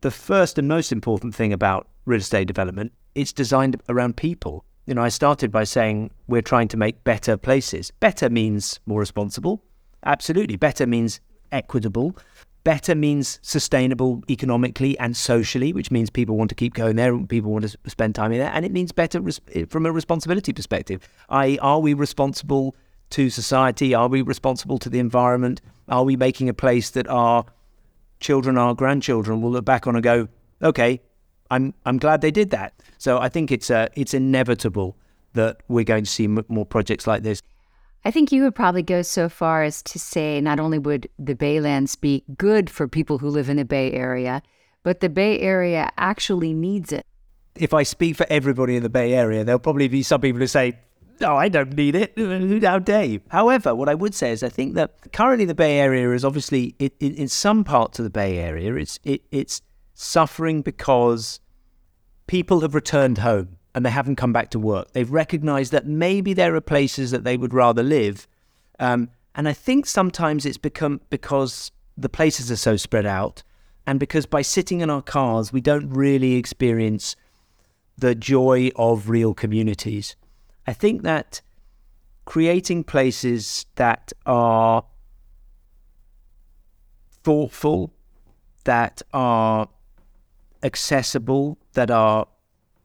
the 0.00 0.10
first 0.10 0.58
and 0.58 0.66
most 0.66 0.90
important 0.90 1.34
thing 1.34 1.52
about 1.52 1.86
real 2.04 2.20
estate 2.20 2.48
development, 2.48 2.92
it's 3.14 3.32
designed 3.32 3.80
around 3.88 4.16
people. 4.16 4.64
You 4.86 4.94
know, 4.94 5.02
I 5.02 5.08
started 5.08 5.52
by 5.52 5.64
saying 5.64 6.10
we're 6.26 6.42
trying 6.42 6.68
to 6.68 6.76
make 6.76 7.02
better 7.04 7.36
places. 7.36 7.92
Better 8.00 8.28
means 8.28 8.80
more 8.86 9.00
responsible. 9.00 9.62
Absolutely. 10.04 10.56
Better 10.56 10.86
means 10.86 11.20
equitable. 11.52 12.16
Better 12.66 12.96
means 12.96 13.38
sustainable 13.42 14.24
economically 14.28 14.98
and 14.98 15.16
socially, 15.16 15.72
which 15.72 15.92
means 15.92 16.10
people 16.10 16.36
want 16.36 16.50
to 16.50 16.56
keep 16.56 16.74
going 16.74 16.96
there, 16.96 17.16
people 17.16 17.52
want 17.52 17.70
to 17.70 17.78
spend 17.86 18.16
time 18.16 18.32
in 18.32 18.40
there, 18.40 18.50
and 18.52 18.64
it 18.64 18.72
means 18.72 18.90
better 18.90 19.20
res- 19.20 19.40
from 19.68 19.86
a 19.86 19.92
responsibility 19.92 20.52
perspective. 20.52 20.98
I, 21.28 21.58
are 21.62 21.78
we 21.78 21.94
responsible 21.94 22.74
to 23.10 23.30
society? 23.30 23.94
Are 23.94 24.08
we 24.08 24.20
responsible 24.20 24.78
to 24.78 24.90
the 24.90 24.98
environment? 24.98 25.62
Are 25.88 26.02
we 26.02 26.16
making 26.16 26.48
a 26.48 26.54
place 26.54 26.90
that 26.90 27.06
our 27.06 27.44
children, 28.18 28.58
our 28.58 28.74
grandchildren 28.74 29.40
will 29.40 29.52
look 29.52 29.64
back 29.64 29.86
on 29.86 29.94
and 29.94 30.02
go, 30.02 30.26
okay, 30.60 31.00
I'm 31.52 31.72
I'm 31.84 31.98
glad 31.98 32.20
they 32.20 32.32
did 32.32 32.50
that. 32.50 32.72
So 32.98 33.18
I 33.18 33.28
think 33.28 33.52
it's 33.52 33.70
uh, 33.70 33.86
it's 33.94 34.12
inevitable 34.12 34.96
that 35.34 35.62
we're 35.68 35.84
going 35.84 36.02
to 36.02 36.10
see 36.10 36.26
more 36.26 36.66
projects 36.66 37.06
like 37.06 37.22
this. 37.22 37.40
I 38.04 38.10
think 38.10 38.30
you 38.30 38.42
would 38.44 38.54
probably 38.54 38.82
go 38.82 39.02
so 39.02 39.28
far 39.28 39.64
as 39.64 39.82
to 39.82 39.98
say 39.98 40.40
not 40.40 40.60
only 40.60 40.78
would 40.78 41.08
the 41.18 41.34
Baylands 41.34 42.00
be 42.00 42.24
good 42.36 42.70
for 42.70 42.86
people 42.86 43.18
who 43.18 43.28
live 43.28 43.48
in 43.48 43.56
the 43.56 43.64
Bay 43.64 43.92
Area, 43.92 44.42
but 44.82 45.00
the 45.00 45.08
Bay 45.08 45.40
Area 45.40 45.90
actually 45.98 46.52
needs 46.52 46.92
it. 46.92 47.04
If 47.56 47.74
I 47.74 47.82
speak 47.82 48.16
for 48.16 48.26
everybody 48.30 48.76
in 48.76 48.82
the 48.82 48.88
Bay 48.88 49.14
Area, 49.14 49.42
there'll 49.42 49.58
probably 49.58 49.88
be 49.88 50.02
some 50.02 50.20
people 50.20 50.40
who 50.40 50.46
say, 50.46 50.78
no, 51.20 51.36
I 51.36 51.48
don't 51.48 51.74
need 51.74 51.96
it. 51.96 52.62
How 52.62 52.78
dare 52.78 53.04
you? 53.04 53.20
However, 53.28 53.74
what 53.74 53.88
I 53.88 53.94
would 53.94 54.14
say 54.14 54.30
is 54.30 54.42
I 54.42 54.50
think 54.50 54.74
that 54.74 55.12
currently 55.12 55.46
the 55.46 55.54
Bay 55.54 55.78
Area 55.78 56.10
is 56.12 56.24
obviously, 56.24 56.74
it, 56.78 56.94
it, 57.00 57.14
in 57.14 57.28
some 57.28 57.64
parts 57.64 57.98
of 57.98 58.04
the 58.04 58.10
Bay 58.10 58.38
Area, 58.38 58.74
it's, 58.74 59.00
it, 59.02 59.22
it's 59.30 59.62
suffering 59.94 60.62
because 60.62 61.40
people 62.26 62.60
have 62.60 62.74
returned 62.74 63.18
home 63.18 63.55
and 63.76 63.84
they 63.84 63.90
haven't 63.90 64.16
come 64.16 64.32
back 64.32 64.48
to 64.50 64.58
work. 64.58 64.92
They've 64.92 65.10
recognized 65.10 65.70
that 65.72 65.86
maybe 65.86 66.32
there 66.32 66.56
are 66.56 66.62
places 66.62 67.10
that 67.10 67.24
they 67.24 67.36
would 67.36 67.52
rather 67.52 67.82
live. 67.82 68.26
Um, 68.80 69.10
and 69.34 69.46
I 69.46 69.52
think 69.52 69.84
sometimes 69.84 70.46
it's 70.46 70.56
become 70.56 71.02
because 71.10 71.70
the 71.94 72.08
places 72.08 72.50
are 72.50 72.56
so 72.56 72.78
spread 72.78 73.04
out 73.04 73.42
and 73.86 74.00
because 74.00 74.24
by 74.24 74.40
sitting 74.40 74.80
in 74.80 74.88
our 74.88 75.02
cars, 75.02 75.52
we 75.52 75.60
don't 75.60 75.90
really 75.90 76.36
experience 76.36 77.16
the 77.98 78.14
joy 78.14 78.70
of 78.76 79.10
real 79.10 79.34
communities. 79.34 80.16
I 80.66 80.72
think 80.72 81.02
that 81.02 81.42
creating 82.24 82.84
places 82.84 83.66
that 83.74 84.10
are 84.24 84.84
thoughtful, 87.22 87.92
that 88.64 89.02
are 89.12 89.68
accessible, 90.62 91.58
that 91.74 91.90
are 91.90 92.26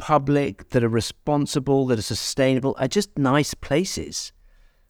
public, 0.02 0.72
that 0.72 0.84
are 0.84 0.90
responsible, 0.90 1.86
that 1.86 2.00
are 2.00 2.02
sustainable, 2.02 2.76
are 2.80 2.88
just 2.88 3.18
nice 3.18 3.54
places. 3.54 4.34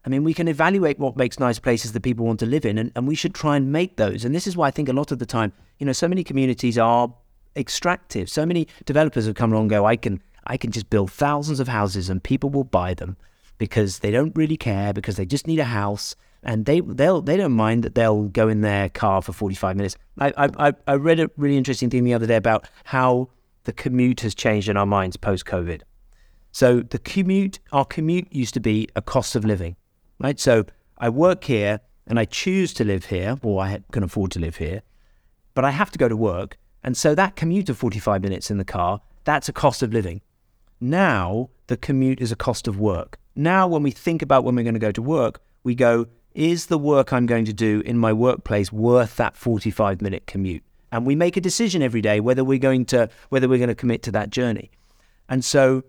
I 0.05 0.09
mean, 0.09 0.23
we 0.23 0.33
can 0.33 0.47
evaluate 0.47 0.97
what 0.97 1.17
makes 1.17 1.37
nice 1.37 1.59
places 1.59 1.91
that 1.91 2.01
people 2.01 2.25
want 2.25 2.39
to 2.39 2.45
live 2.45 2.65
in, 2.65 2.77
and, 2.77 2.91
and 2.95 3.07
we 3.07 3.13
should 3.13 3.35
try 3.35 3.57
and 3.57 3.71
make 3.71 3.97
those. 3.97 4.25
And 4.25 4.33
this 4.33 4.47
is 4.47 4.57
why 4.57 4.67
I 4.67 4.71
think 4.71 4.89
a 4.89 4.93
lot 4.93 5.11
of 5.11 5.19
the 5.19 5.25
time, 5.25 5.51
you 5.77 5.85
know, 5.85 5.91
so 5.91 6.07
many 6.07 6.23
communities 6.23 6.77
are 6.77 7.13
extractive. 7.55 8.29
So 8.29 8.45
many 8.45 8.67
developers 8.85 9.25
have 9.25 9.35
come 9.35 9.51
along 9.51 9.63
and 9.63 9.69
go, 9.71 9.85
I 9.85 9.97
can, 9.97 10.21
I 10.47 10.55
can 10.55 10.71
just 10.71 10.89
build 10.89 11.11
thousands 11.11 11.59
of 11.59 11.67
houses 11.67 12.09
and 12.09 12.23
people 12.23 12.49
will 12.49 12.63
buy 12.63 12.93
them 12.93 13.17
because 13.57 13.99
they 13.99 14.11
don't 14.11 14.35
really 14.35 14.57
care, 14.57 14.93
because 14.93 15.17
they 15.17 15.25
just 15.25 15.45
need 15.45 15.59
a 15.59 15.65
house 15.65 16.15
and 16.43 16.65
they 16.65 16.79
they'll 16.79 17.21
they 17.21 17.37
don't 17.37 17.51
mind 17.51 17.83
that 17.83 17.93
they'll 17.93 18.23
go 18.23 18.47
in 18.47 18.61
their 18.61 18.89
car 18.89 19.21
for 19.21 19.33
45 19.33 19.75
minutes. 19.75 19.95
I 20.17 20.33
I 20.37 20.73
I 20.87 20.95
read 20.95 21.19
a 21.19 21.29
really 21.37 21.57
interesting 21.57 21.89
thing 21.89 22.03
the 22.03 22.13
other 22.13 22.25
day 22.25 22.37
about 22.37 22.67
how 22.85 23.29
the 23.63 23.73
commute 23.73 24.21
has 24.21 24.35
changed 24.35 24.69
in 24.69 24.77
our 24.77 24.85
minds 24.85 25.17
post 25.17 25.45
COVID. 25.45 25.81
So 26.51 26.81
the 26.81 26.99
commute, 26.99 27.59
our 27.71 27.85
commute 27.85 28.27
used 28.33 28.53
to 28.55 28.59
be 28.59 28.87
a 28.95 29.01
cost 29.01 29.35
of 29.35 29.45
living, 29.45 29.75
right? 30.19 30.39
So 30.39 30.65
I 30.97 31.09
work 31.09 31.43
here 31.45 31.79
and 32.07 32.19
I 32.19 32.25
choose 32.25 32.73
to 32.73 32.83
live 32.83 33.05
here, 33.05 33.37
or 33.41 33.61
I 33.61 33.79
can 33.91 34.03
afford 34.03 34.31
to 34.31 34.39
live 34.39 34.57
here, 34.57 34.81
but 35.53 35.63
I 35.63 35.71
have 35.71 35.91
to 35.91 35.99
go 35.99 36.09
to 36.09 36.17
work. 36.17 36.57
And 36.83 36.97
so 36.97 37.15
that 37.15 37.35
commute 37.35 37.69
of 37.69 37.77
45 37.77 38.21
minutes 38.21 38.51
in 38.51 38.57
the 38.57 38.65
car, 38.65 39.01
that's 39.23 39.47
a 39.47 39.53
cost 39.53 39.81
of 39.83 39.93
living. 39.93 40.21
Now 40.79 41.49
the 41.67 41.77
commute 41.77 42.19
is 42.19 42.31
a 42.31 42.35
cost 42.35 42.67
of 42.67 42.79
work. 42.79 43.17
Now, 43.35 43.65
when 43.65 43.81
we 43.81 43.91
think 43.91 44.21
about 44.21 44.43
when 44.43 44.55
we're 44.55 44.63
going 44.63 44.73
to 44.73 44.79
go 44.79 44.91
to 44.91 45.01
work, 45.01 45.41
we 45.63 45.73
go, 45.73 46.07
is 46.33 46.65
the 46.65 46.77
work 46.77 47.13
I'm 47.13 47.25
going 47.25 47.45
to 47.45 47.53
do 47.53 47.81
in 47.85 47.97
my 47.97 48.11
workplace 48.11 48.71
worth 48.73 49.15
that 49.15 49.37
45 49.37 50.01
minute 50.01 50.27
commute? 50.27 50.63
And 50.91 51.05
we 51.05 51.15
make 51.15 51.37
a 51.37 51.41
decision 51.41 51.81
every 51.81 52.01
day 52.01 52.19
whether 52.19 52.43
we're 52.43 52.59
going 52.59 52.85
to 52.85 53.09
whether 53.29 53.47
we're 53.47 53.57
going 53.57 53.69
to 53.69 53.75
commit 53.75 54.03
to 54.03 54.11
that 54.11 54.29
journey. 54.29 54.71
And 55.29 55.43
so 55.45 55.83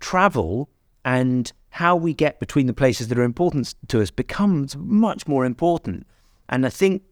travel 0.00 0.68
and 1.04 1.52
how 1.70 1.96
we 1.96 2.12
get 2.12 2.38
between 2.38 2.66
the 2.66 2.74
places 2.74 3.08
that 3.08 3.18
are 3.18 3.22
important 3.22 3.74
to 3.88 4.00
us 4.02 4.10
becomes 4.10 4.76
much 4.76 5.26
more 5.26 5.44
important. 5.44 6.06
And 6.48 6.66
I 6.66 6.68
think 6.68 7.02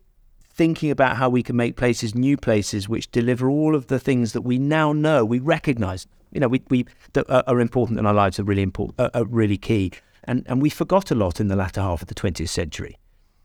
thinking 0.43 0.91
about 0.91 1.17
how 1.17 1.31
we 1.31 1.43
can 1.43 1.57
make 1.57 1.77
places 1.77 2.15
new 2.15 2.37
places 2.37 2.89
which 2.89 3.11
deliver 3.11 3.49
all 3.49 3.75
of 3.75 3.87
the 3.87 3.99
things 3.99 4.35
that 4.35 4.43
we 4.43 4.59
now 4.59 4.93
know, 4.93 5.25
we 5.25 5.39
recognize, 5.39 6.07
you 6.33 6.41
know, 6.41 6.49
we, 6.49 6.63
we 6.69 6.85
that 7.15 7.25
are 7.49 7.61
important 7.61 7.99
in 7.99 8.05
our 8.05 8.13
lives 8.13 8.39
are 8.39 8.45
really 8.45 8.63
important, 8.63 9.11
are 9.15 9.25
really 9.25 9.57
key. 9.57 9.93
And, 10.25 10.45
and 10.47 10.61
we 10.61 10.69
forgot 10.69 11.11
a 11.11 11.15
lot 11.15 11.41
in 11.41 11.49
the 11.49 11.57
latter 11.57 11.81
half 11.81 12.03
of 12.03 12.09
the 12.09 12.15
20th 12.15 12.51
century. 12.51 12.99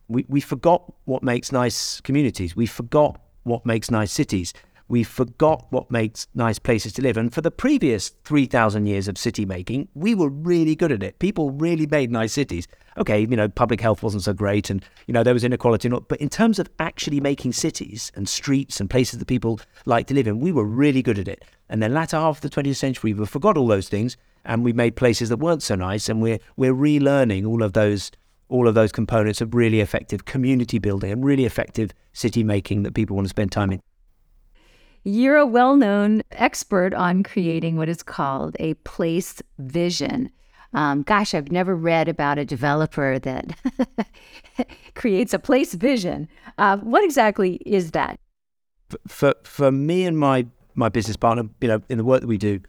We, 0.09 0.25
we 0.27 0.41
forgot 0.41 0.93
what 1.05 1.23
makes 1.23 1.51
nice 1.51 2.01
communities. 2.01 2.55
We 2.55 2.65
forgot 2.65 3.19
what 3.45 3.65
makes 3.65 3.89
nice 3.89 4.11
cities. 4.11 4.53
We 4.87 5.03
forgot 5.03 5.65
what 5.71 5.89
makes 5.89 6.27
nice 6.35 6.59
places 6.59 6.93
to 6.93 7.01
live. 7.01 7.17
And 7.17 7.33
for 7.33 7.41
the 7.41 7.49
previous 7.49 8.09
3,000 8.23 8.85
years 8.85 9.07
of 9.07 9.17
city 9.17 9.45
making, 9.45 9.87
we 9.95 10.13
were 10.13 10.29
really 10.29 10.75
good 10.75 10.91
at 10.91 11.01
it. 11.01 11.17
People 11.17 11.49
really 11.51 11.87
made 11.87 12.11
nice 12.11 12.33
cities. 12.33 12.67
Okay, 12.97 13.21
you 13.21 13.35
know, 13.35 13.49
public 13.49 13.81
health 13.81 14.03
wasn't 14.03 14.23
so 14.23 14.33
great 14.33 14.69
and, 14.69 14.85
you 15.07 15.13
know, 15.13 15.23
there 15.23 15.33
was 15.33 15.43
inequality. 15.43 15.89
But 15.89 16.21
in 16.21 16.29
terms 16.29 16.59
of 16.59 16.69
actually 16.79 17.19
making 17.19 17.53
cities 17.53 18.11
and 18.15 18.29
streets 18.29 18.79
and 18.79 18.89
places 18.89 19.17
that 19.19 19.25
people 19.25 19.59
like 19.85 20.07
to 20.07 20.13
live 20.13 20.27
in, 20.27 20.39
we 20.39 20.51
were 20.51 20.65
really 20.65 21.01
good 21.01 21.17
at 21.17 21.27
it. 21.27 21.43
And 21.67 21.81
then 21.81 21.93
latter 21.93 22.17
half 22.17 22.37
of 22.37 22.41
the 22.41 22.49
20th 22.49 22.75
century, 22.75 23.13
we 23.13 23.25
forgot 23.25 23.57
all 23.57 23.67
those 23.67 23.89
things 23.89 24.17
and 24.45 24.63
we 24.63 24.71
made 24.71 24.95
places 24.95 25.29
that 25.29 25.37
weren't 25.37 25.63
so 25.63 25.73
nice. 25.73 26.09
And 26.09 26.21
we're, 26.21 26.39
we're 26.57 26.75
relearning 26.75 27.47
all 27.47 27.63
of 27.63 27.73
those 27.73 28.11
all 28.55 28.67
of 28.67 28.73
those 28.73 28.91
components 28.91 29.41
of 29.41 29.53
really 29.53 29.81
effective 29.81 30.25
community 30.25 30.79
building 30.79 31.11
and 31.11 31.25
really 31.25 31.45
effective 31.45 31.91
city 32.13 32.43
making 32.43 32.83
that 32.83 32.93
people 32.93 33.15
want 33.15 33.25
to 33.25 33.29
spend 33.29 33.51
time 33.51 33.71
in. 33.71 33.81
You're 35.03 35.35
a 35.35 35.45
well 35.45 35.75
known 35.75 36.23
expert 36.31 36.93
on 36.93 37.21
creating 37.21 37.75
what 37.75 37.89
is 37.89 38.01
called 38.01 38.55
a 38.59 38.73
place 38.75 39.41
vision. 39.59 40.31
Um, 40.73 41.03
gosh, 41.03 41.33
I've 41.33 41.51
never 41.51 41.75
read 41.75 42.07
about 42.07 42.37
a 42.37 42.45
developer 42.45 43.19
that 43.19 43.55
creates 44.95 45.33
a 45.33 45.39
place 45.39 45.73
vision. 45.73 46.27
Uh, 46.57 46.77
what 46.77 47.03
exactly 47.03 47.55
is 47.65 47.91
that? 47.91 48.19
For, 49.07 49.35
for 49.43 49.71
me 49.71 50.05
and 50.05 50.17
my, 50.17 50.47
my 50.75 50.89
business 50.89 51.17
partner, 51.17 51.43
you 51.61 51.67
know, 51.67 51.81
in 51.89 51.97
the 51.97 52.03
work 52.03 52.21
that 52.21 52.27
we 52.27 52.37
do, 52.37 52.61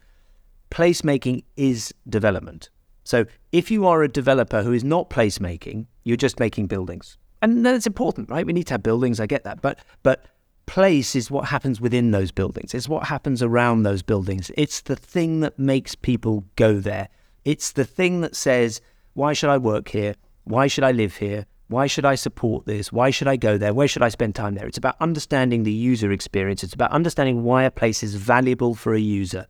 placemaking 0.70 1.44
is 1.56 1.94
development. 2.08 2.70
So 3.06 3.24
if 3.52 3.70
you 3.70 3.86
are 3.86 4.02
a 4.02 4.08
developer 4.08 4.62
who 4.62 4.72
is 4.72 4.82
not 4.82 5.10
placemaking, 5.10 5.86
you're 6.02 6.16
just 6.16 6.40
making 6.40 6.66
buildings. 6.66 7.16
And 7.40 7.64
that's 7.64 7.86
important, 7.86 8.28
right? 8.30 8.44
We 8.44 8.52
need 8.52 8.66
to 8.66 8.74
have 8.74 8.82
buildings, 8.82 9.20
I 9.20 9.26
get 9.26 9.44
that. 9.44 9.62
But 9.62 9.78
but 10.02 10.26
place 10.66 11.14
is 11.14 11.30
what 11.30 11.46
happens 11.46 11.80
within 11.80 12.10
those 12.10 12.32
buildings. 12.32 12.74
It's 12.74 12.88
what 12.88 13.06
happens 13.06 13.42
around 13.42 13.84
those 13.84 14.02
buildings. 14.02 14.50
It's 14.56 14.80
the 14.80 14.96
thing 14.96 15.38
that 15.40 15.56
makes 15.56 15.94
people 15.94 16.44
go 16.56 16.80
there. 16.80 17.08
It's 17.44 17.70
the 17.70 17.84
thing 17.84 18.22
that 18.22 18.34
says, 18.34 18.80
why 19.14 19.32
should 19.32 19.50
I 19.50 19.58
work 19.58 19.88
here? 19.88 20.16
Why 20.42 20.66
should 20.66 20.82
I 20.82 20.90
live 20.90 21.16
here? 21.16 21.46
Why 21.68 21.86
should 21.86 22.04
I 22.04 22.16
support 22.16 22.66
this? 22.66 22.92
Why 22.92 23.10
should 23.10 23.28
I 23.28 23.36
go 23.36 23.56
there? 23.56 23.72
Where 23.72 23.88
should 23.88 24.02
I 24.02 24.08
spend 24.08 24.34
time 24.34 24.54
there? 24.56 24.66
It's 24.66 24.78
about 24.78 24.96
understanding 25.00 25.62
the 25.62 25.72
user 25.72 26.10
experience. 26.10 26.64
It's 26.64 26.74
about 26.74 26.90
understanding 26.90 27.44
why 27.44 27.62
a 27.62 27.70
place 27.70 28.02
is 28.02 28.16
valuable 28.16 28.74
for 28.74 28.94
a 28.94 29.00
user. 29.00 29.46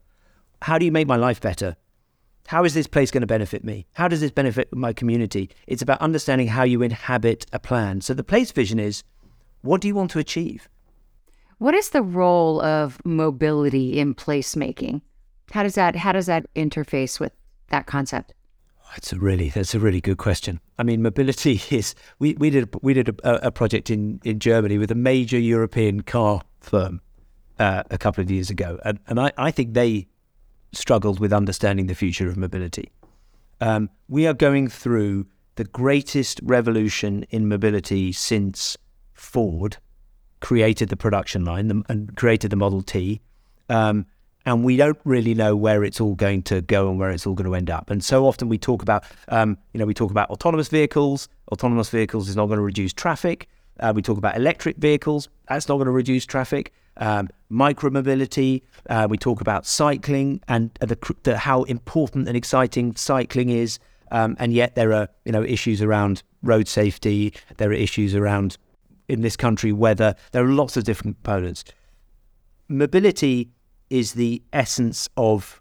How 0.61 0.79
do 0.79 0.85
you 0.85 0.93
make 0.93 1.07
my 1.07 1.17
life 1.17 1.41
better? 1.41 1.77
How 2.47 2.65
is 2.65 2.75
this 2.75 2.87
place 2.87 3.11
going 3.11 3.23
to 3.23 3.27
benefit 3.27 3.65
me? 3.65 3.87
How 3.95 4.09
does 4.09 4.21
this 4.21 4.31
benefit 4.31 4.75
my 4.75 4.93
community? 4.93 5.51
It's 5.67 5.83
about 5.83 6.01
understanding 6.01 6.49
how 6.49 6.63
you 6.63 6.83
inhabit 6.83 7.47
a 7.53 7.59
plan. 7.59 8.01
So 8.01 8.15
the 8.15 8.25
place 8.25 8.53
vision 8.53 8.79
is 8.79 9.03
what 9.63 9.81
do 9.81 9.89
you 9.89 9.95
want 9.95 10.13
to 10.13 10.21
achieve? 10.21 10.69
What 11.59 11.75
is 11.75 11.91
the 11.91 12.03
role 12.03 12.61
of 12.61 13.05
mobility 13.05 13.99
in 13.99 14.15
placemaking? 14.15 15.01
How 15.51 15.63
does 15.63 15.75
that 15.75 15.97
how 15.97 16.13
does 16.13 16.27
that 16.27 16.47
interface 16.55 17.19
with 17.19 17.33
that 17.69 17.87
concept? 17.87 18.33
That's 18.93 19.13
a 19.13 19.19
really 19.19 19.49
that's 19.49 19.75
a 19.75 19.81
really 19.81 20.01
good 20.01 20.19
question. 20.19 20.61
I 20.79 20.85
mean, 20.85 21.03
mobility 21.03 21.61
is 21.71 21.95
we, 22.19 22.35
we 22.35 22.51
did 22.51 22.69
we 22.83 22.95
did 22.95 23.09
a, 23.09 23.47
a 23.47 23.51
project 23.51 23.91
in, 23.91 24.21
in 24.25 24.39
Germany 24.39 24.79
with 24.79 24.91
a 24.91 24.97
major 24.97 25.39
European 25.39 26.03
car 26.03 26.43
firm 26.61 27.01
uh, 27.59 27.83
a 27.91 27.99
couple 27.99 28.23
of 28.23 28.31
years 28.31 28.51
ago, 28.51 28.79
and, 28.85 29.01
and 29.07 29.19
I, 29.19 29.33
I 29.37 29.51
think 29.51 29.75
they 29.75 30.07
struggled 30.77 31.21
with 31.21 31.33
understanding 31.33 31.87
the 31.87 31.95
future 31.95 32.29
of 32.29 32.37
mobility. 32.37 32.91
Um, 33.61 33.91
we 34.09 34.27
are 34.27 34.35
going 34.35 34.69
through 34.69 35.27
the 35.57 35.65
greatest 35.65 36.41
revolution 36.43 37.25
in 37.31 37.49
mobility 37.49 38.13
since 38.13 38.77
Ford 39.15 39.79
created 40.41 40.91
the 40.91 40.97
production 40.97 41.45
line 41.45 41.85
and 41.89 42.17
created 42.17 42.51
the 42.51 42.57
Model 42.57 42.83
T. 42.83 43.21
Um, 43.69 44.07
and 44.45 44.63
we 44.63 44.77
don't 44.77 44.99
really 45.05 45.35
know 45.35 45.57
where 45.57 45.83
it's 45.83 46.01
all 46.01 46.15
going 46.15 46.43
to 46.45 46.61
go 46.61 46.89
and 46.89 47.01
where 47.01 47.11
it's 47.11 47.27
all 47.27 47.35
going 47.35 47.51
to 47.51 47.55
end 47.57 47.71
up. 47.71 47.91
And 47.91 48.05
so 48.05 48.27
often 48.27 48.49
we 48.49 48.59
talk 48.59 48.83
about, 48.83 49.05
um, 49.29 49.59
you 49.73 49.81
know, 49.81 49.87
we 49.87 49.95
talk 49.95 50.11
about 50.11 50.31
autonomous 50.31 50.69
vehicles. 50.69 51.29
Autonomous 51.51 51.89
vehicles 51.89 52.29
is 52.29 52.37
not 52.37 52.47
going 52.47 52.59
to 52.59 52.63
reduce 52.63 52.93
traffic. 52.93 53.49
Uh, 53.81 53.93
we 53.95 54.03
talk 54.03 54.19
about 54.19 54.37
electric 54.37 54.77
vehicles. 54.77 55.29
That's 55.49 55.69
not 55.69 55.77
going 55.77 55.87
to 55.87 55.93
reduce 55.93 56.27
traffic 56.27 56.73
um, 56.99 57.29
micromobility. 57.51 58.63
Uh, 58.89 59.07
we 59.09 59.19
talk 59.19 59.41
about 59.41 59.67
cycling 59.67 60.41
and 60.49 60.71
the, 60.81 60.99
the, 61.23 61.39
how 61.39 61.63
important 61.65 62.29
and 62.29 62.37
exciting 62.37 62.95
cycling 62.97 63.51
is. 63.51 63.79
Um, 64.11 64.37
and 64.39 64.53
yet 64.53 64.75
there 64.77 64.93
are 64.93 65.09
you 65.25 65.33
know 65.33 65.43
issues 65.43 65.83
around 65.83 66.23
road 66.43 66.69
safety. 66.69 67.35
There 67.57 67.71
are 67.71 67.75
issues 67.75 68.15
around 68.15 68.57
in 69.09 69.23
this 69.23 69.37
country 69.37 69.73
weather. 69.73 70.15
There 70.33 70.45
are 70.45 70.53
lots 70.53 70.77
of 70.77 70.85
different 70.85 71.17
components. 71.17 71.65
Mobility 72.69 73.51
is 73.91 74.15
the 74.15 74.43
essence 74.53 75.09
of 75.17 75.61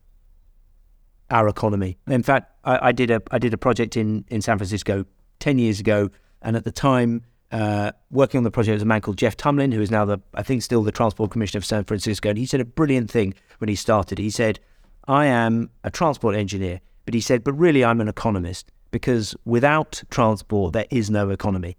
our 1.29 1.47
economy. 1.47 1.97
In 2.07 2.23
fact, 2.23 2.51
I, 2.63 2.89
I 2.89 2.91
did 2.91 3.09
a 3.11 3.21
I 3.31 3.39
did 3.39 3.53
a 3.53 3.57
project 3.57 3.97
in 3.97 4.25
in 4.27 4.41
San 4.41 4.57
Francisco 4.57 5.05
ten 5.39 5.57
years 5.57 5.79
ago, 5.79 6.09
and 6.41 6.55
at 6.55 6.63
the 6.63 6.71
time 6.71 7.23
uh, 7.51 7.91
working 8.12 8.39
on 8.39 8.43
the 8.43 8.51
project 8.51 8.73
was 8.73 8.84
a 8.84 8.86
man 8.86 9.01
called 9.01 9.17
Jeff 9.17 9.38
Tumlin, 9.38 9.73
who 9.73 9.81
is 9.81 9.91
now 9.91 10.05
the, 10.05 10.19
I 10.34 10.43
think, 10.43 10.62
still 10.62 10.84
the 10.84 10.91
Transport 10.91 11.31
Commissioner 11.31 11.60
of 11.60 11.65
San 11.65 11.84
Francisco. 11.84 12.29
And 12.29 12.38
he 12.38 12.45
said 12.45 12.60
a 12.60 12.65
brilliant 12.65 13.10
thing 13.10 13.34
when 13.60 13.69
he 13.69 13.75
started. 13.75 14.17
He 14.17 14.29
said, 14.29 14.60
I 15.08 15.25
am 15.25 15.69
a 15.84 15.91
transport 15.91 16.36
engineer, 16.36 16.81
but 17.05 17.13
he 17.13 17.21
said, 17.21 17.43
but 17.43 17.53
really 17.53 17.86
I'm 17.86 18.01
an 18.01 18.08
economist 18.08 18.71
because 18.91 19.36
without 19.45 20.01
transport, 20.10 20.73
there 20.73 20.88
is 20.89 21.10
no 21.10 21.29
economy. 21.29 21.77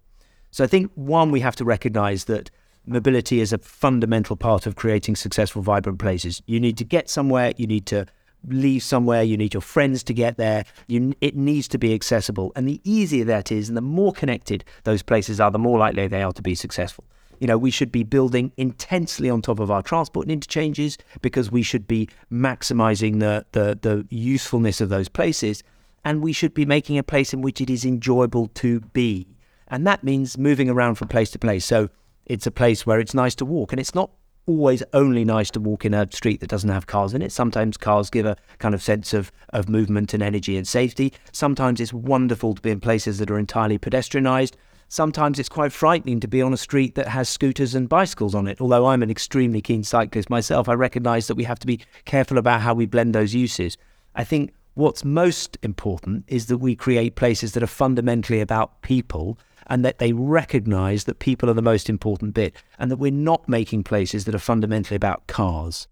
So 0.50 0.64
I 0.64 0.66
think, 0.66 0.92
one, 0.94 1.30
we 1.30 1.40
have 1.40 1.56
to 1.56 1.64
recognize 1.64 2.24
that 2.26 2.50
mobility 2.86 3.40
is 3.40 3.52
a 3.52 3.58
fundamental 3.58 4.36
part 4.36 4.66
of 4.66 4.76
creating 4.76 5.16
successful, 5.16 5.62
vibrant 5.62 5.98
places. 5.98 6.42
You 6.46 6.60
need 6.60 6.78
to 6.78 6.84
get 6.84 7.10
somewhere, 7.10 7.52
you 7.56 7.66
need 7.66 7.86
to 7.86 8.06
leave 8.48 8.82
somewhere, 8.82 9.22
you 9.22 9.36
need 9.36 9.54
your 9.54 9.60
friends 9.60 10.02
to 10.04 10.14
get 10.14 10.36
there. 10.36 10.64
You, 10.86 11.14
it 11.20 11.36
needs 11.36 11.68
to 11.68 11.78
be 11.78 11.94
accessible. 11.94 12.52
And 12.56 12.68
the 12.68 12.80
easier 12.84 13.24
that 13.24 13.50
is, 13.50 13.68
and 13.68 13.76
the 13.76 13.82
more 13.82 14.12
connected 14.12 14.64
those 14.84 15.02
places 15.02 15.40
are, 15.40 15.50
the 15.50 15.58
more 15.58 15.78
likely 15.78 16.06
they 16.08 16.22
are 16.22 16.32
to 16.32 16.42
be 16.42 16.54
successful. 16.54 17.04
You 17.38 17.46
know, 17.46 17.58
we 17.58 17.70
should 17.70 17.92
be 17.92 18.02
building 18.02 18.52
intensely 18.56 19.28
on 19.28 19.42
top 19.42 19.60
of 19.60 19.70
our 19.70 19.82
transport 19.82 20.26
and 20.26 20.32
interchanges 20.32 20.96
because 21.20 21.50
we 21.50 21.62
should 21.62 21.86
be 21.86 22.08
maximizing 22.32 23.20
the, 23.20 23.44
the, 23.52 23.78
the 23.80 24.06
usefulness 24.08 24.80
of 24.80 24.88
those 24.88 25.08
places. 25.08 25.62
And 26.04 26.22
we 26.22 26.32
should 26.32 26.54
be 26.54 26.64
making 26.64 26.98
a 26.98 27.02
place 27.02 27.34
in 27.34 27.42
which 27.42 27.60
it 27.60 27.68
is 27.68 27.84
enjoyable 27.84 28.46
to 28.54 28.80
be. 28.80 29.26
And 29.68 29.86
that 29.86 30.04
means 30.04 30.38
moving 30.38 30.70
around 30.70 30.94
from 30.94 31.08
place 31.08 31.30
to 31.32 31.38
place. 31.38 31.64
So 31.64 31.90
it's 32.24 32.46
a 32.46 32.50
place 32.50 32.86
where 32.86 33.00
it's 33.00 33.12
nice 33.12 33.34
to 33.36 33.44
walk. 33.44 33.72
And 33.72 33.80
it's 33.80 33.94
not 33.94 34.10
always 34.46 34.82
only 34.92 35.24
nice 35.24 35.50
to 35.50 35.60
walk 35.60 35.84
in 35.84 35.92
a 35.92 36.10
street 36.12 36.40
that 36.40 36.48
doesn't 36.48 36.70
have 36.70 36.86
cars 36.86 37.14
in 37.14 37.22
it. 37.22 37.32
Sometimes 37.32 37.76
cars 37.76 38.10
give 38.10 38.26
a 38.26 38.36
kind 38.58 38.74
of 38.74 38.82
sense 38.82 39.12
of, 39.12 39.32
of 39.50 39.68
movement 39.68 40.14
and 40.14 40.22
energy 40.22 40.56
and 40.56 40.66
safety. 40.66 41.12
Sometimes 41.32 41.80
it's 41.80 41.92
wonderful 41.92 42.54
to 42.54 42.62
be 42.62 42.70
in 42.70 42.80
places 42.80 43.18
that 43.18 43.30
are 43.30 43.38
entirely 43.38 43.78
pedestrianised. 43.78 44.52
Sometimes 44.88 45.40
it's 45.40 45.48
quite 45.48 45.72
frightening 45.72 46.20
to 46.20 46.28
be 46.28 46.40
on 46.40 46.52
a 46.52 46.56
street 46.56 46.94
that 46.94 47.08
has 47.08 47.28
scooters 47.28 47.74
and 47.74 47.88
bicycles 47.88 48.36
on 48.36 48.46
it. 48.46 48.60
Although 48.60 48.86
I'm 48.86 49.02
an 49.02 49.10
extremely 49.10 49.60
keen 49.60 49.82
cyclist 49.82 50.30
myself, 50.30 50.68
I 50.68 50.74
recognise 50.74 51.26
that 51.26 51.34
we 51.34 51.44
have 51.44 51.58
to 51.58 51.66
be 51.66 51.80
careful 52.04 52.38
about 52.38 52.60
how 52.60 52.72
we 52.72 52.86
blend 52.86 53.14
those 53.14 53.34
uses. 53.34 53.76
I 54.14 54.22
think 54.22 54.52
what's 54.74 55.04
most 55.04 55.58
important 55.64 56.24
is 56.28 56.46
that 56.46 56.58
we 56.58 56.76
create 56.76 57.16
places 57.16 57.52
that 57.52 57.64
are 57.64 57.68
fundamentally 57.68 58.40
about 58.40 58.80
people 58.82 59.38
and 59.66 59.84
that 59.84 59.98
they 59.98 60.12
recognize 60.12 61.04
that 61.04 61.18
people 61.18 61.50
are 61.50 61.54
the 61.54 61.62
most 61.62 61.88
important 61.88 62.34
bit 62.34 62.54
and 62.78 62.90
that 62.90 62.98
we're 62.98 63.10
not 63.10 63.48
making 63.48 63.84
places 63.84 64.24
that 64.24 64.34
are 64.34 64.38
fundamentally 64.38 64.96
about 64.96 65.26
cars. 65.26 65.88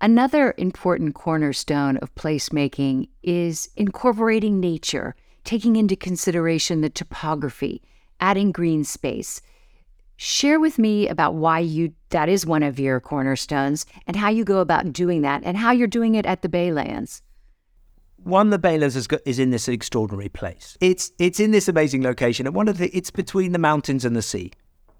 Another 0.00 0.54
important 0.58 1.14
cornerstone 1.14 1.96
of 1.98 2.14
placemaking 2.14 3.08
is 3.22 3.68
incorporating 3.76 4.60
nature, 4.60 5.14
taking 5.44 5.76
into 5.76 5.96
consideration 5.96 6.80
the 6.80 6.90
topography, 6.90 7.82
adding 8.20 8.52
green 8.52 8.84
space. 8.84 9.40
Share 10.16 10.60
with 10.60 10.78
me 10.78 11.08
about 11.08 11.34
why 11.34 11.58
you 11.58 11.94
that 12.10 12.28
is 12.28 12.46
one 12.46 12.62
of 12.62 12.78
your 12.78 13.00
cornerstones 13.00 13.86
and 14.06 14.16
how 14.16 14.28
you 14.28 14.44
go 14.44 14.60
about 14.60 14.92
doing 14.92 15.22
that 15.22 15.42
and 15.44 15.56
how 15.56 15.72
you're 15.72 15.86
doing 15.88 16.14
it 16.14 16.26
at 16.26 16.42
the 16.42 16.48
Baylands 16.48 17.20
one, 18.24 18.50
the 18.50 18.58
Baylands 18.58 18.96
is, 18.96 19.06
is 19.24 19.38
in 19.38 19.50
this 19.50 19.68
extraordinary 19.68 20.28
place. 20.28 20.76
It's 20.80 21.12
it's 21.18 21.38
in 21.38 21.50
this 21.50 21.68
amazing 21.68 22.02
location, 22.02 22.46
and 22.46 22.54
one 22.54 22.68
of 22.68 22.78
the 22.78 22.88
it's 22.96 23.10
between 23.10 23.52
the 23.52 23.58
mountains 23.58 24.04
and 24.04 24.16
the 24.16 24.22
sea. 24.22 24.52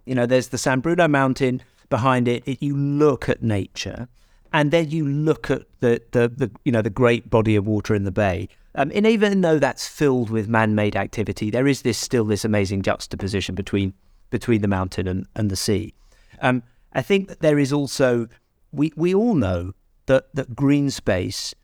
You 0.05 0.15
know, 0.15 0.27
there's 0.27 0.49
the 0.49 0.59
San 0.59 0.81
Bruno 0.81 1.09
Mountain 1.09 1.63
behind 1.89 2.29
it. 2.29 2.43
it 2.47 2.63
you 2.63 2.77
look 2.77 3.29
at 3.29 3.43
nature, 3.43 4.09
and 4.53 4.71
then 4.71 4.91
you 4.91 5.07
look 5.07 5.51
at 5.51 5.63
the, 5.81 6.03
the, 6.13 6.29
the 6.29 6.51
you 6.65 6.73
know 6.73 6.83
the 6.83 6.91
great 6.91 7.31
body 7.31 7.57
of 7.57 7.67
water 7.67 7.95
in 7.95 8.05
the 8.05 8.13
bay. 8.13 8.49
Um, 8.77 8.91
and 8.95 9.07
even 9.07 9.41
though 9.41 9.59
that's 9.59 9.87
filled 9.87 10.31
with 10.31 10.49
man-made 10.49 10.97
activity, 10.97 11.49
there 11.49 11.69
is 11.69 11.83
this 11.83 11.97
still 11.97 12.25
this 12.25 12.45
amazing 12.45 12.83
juxtaposition 12.83 13.55
between 13.55 13.95
between 14.31 14.61
the 14.63 14.69
mountain 14.69 15.07
and, 15.09 15.27
and 15.37 15.51
the 15.51 15.57
sea. 15.57 15.95
Um, 16.41 16.63
I 16.93 17.03
think 17.03 17.29
that 17.29 17.41
there 17.41 17.59
is 17.59 17.73
also 17.73 18.29
we 18.73 18.93
we 18.97 19.15
all 19.15 19.35
know 19.35 19.73
that 20.07 20.35
that 20.35 20.55
green 20.55 20.91
space 20.91 21.55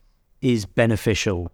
is 0.42 0.66
beneficial 0.66 1.50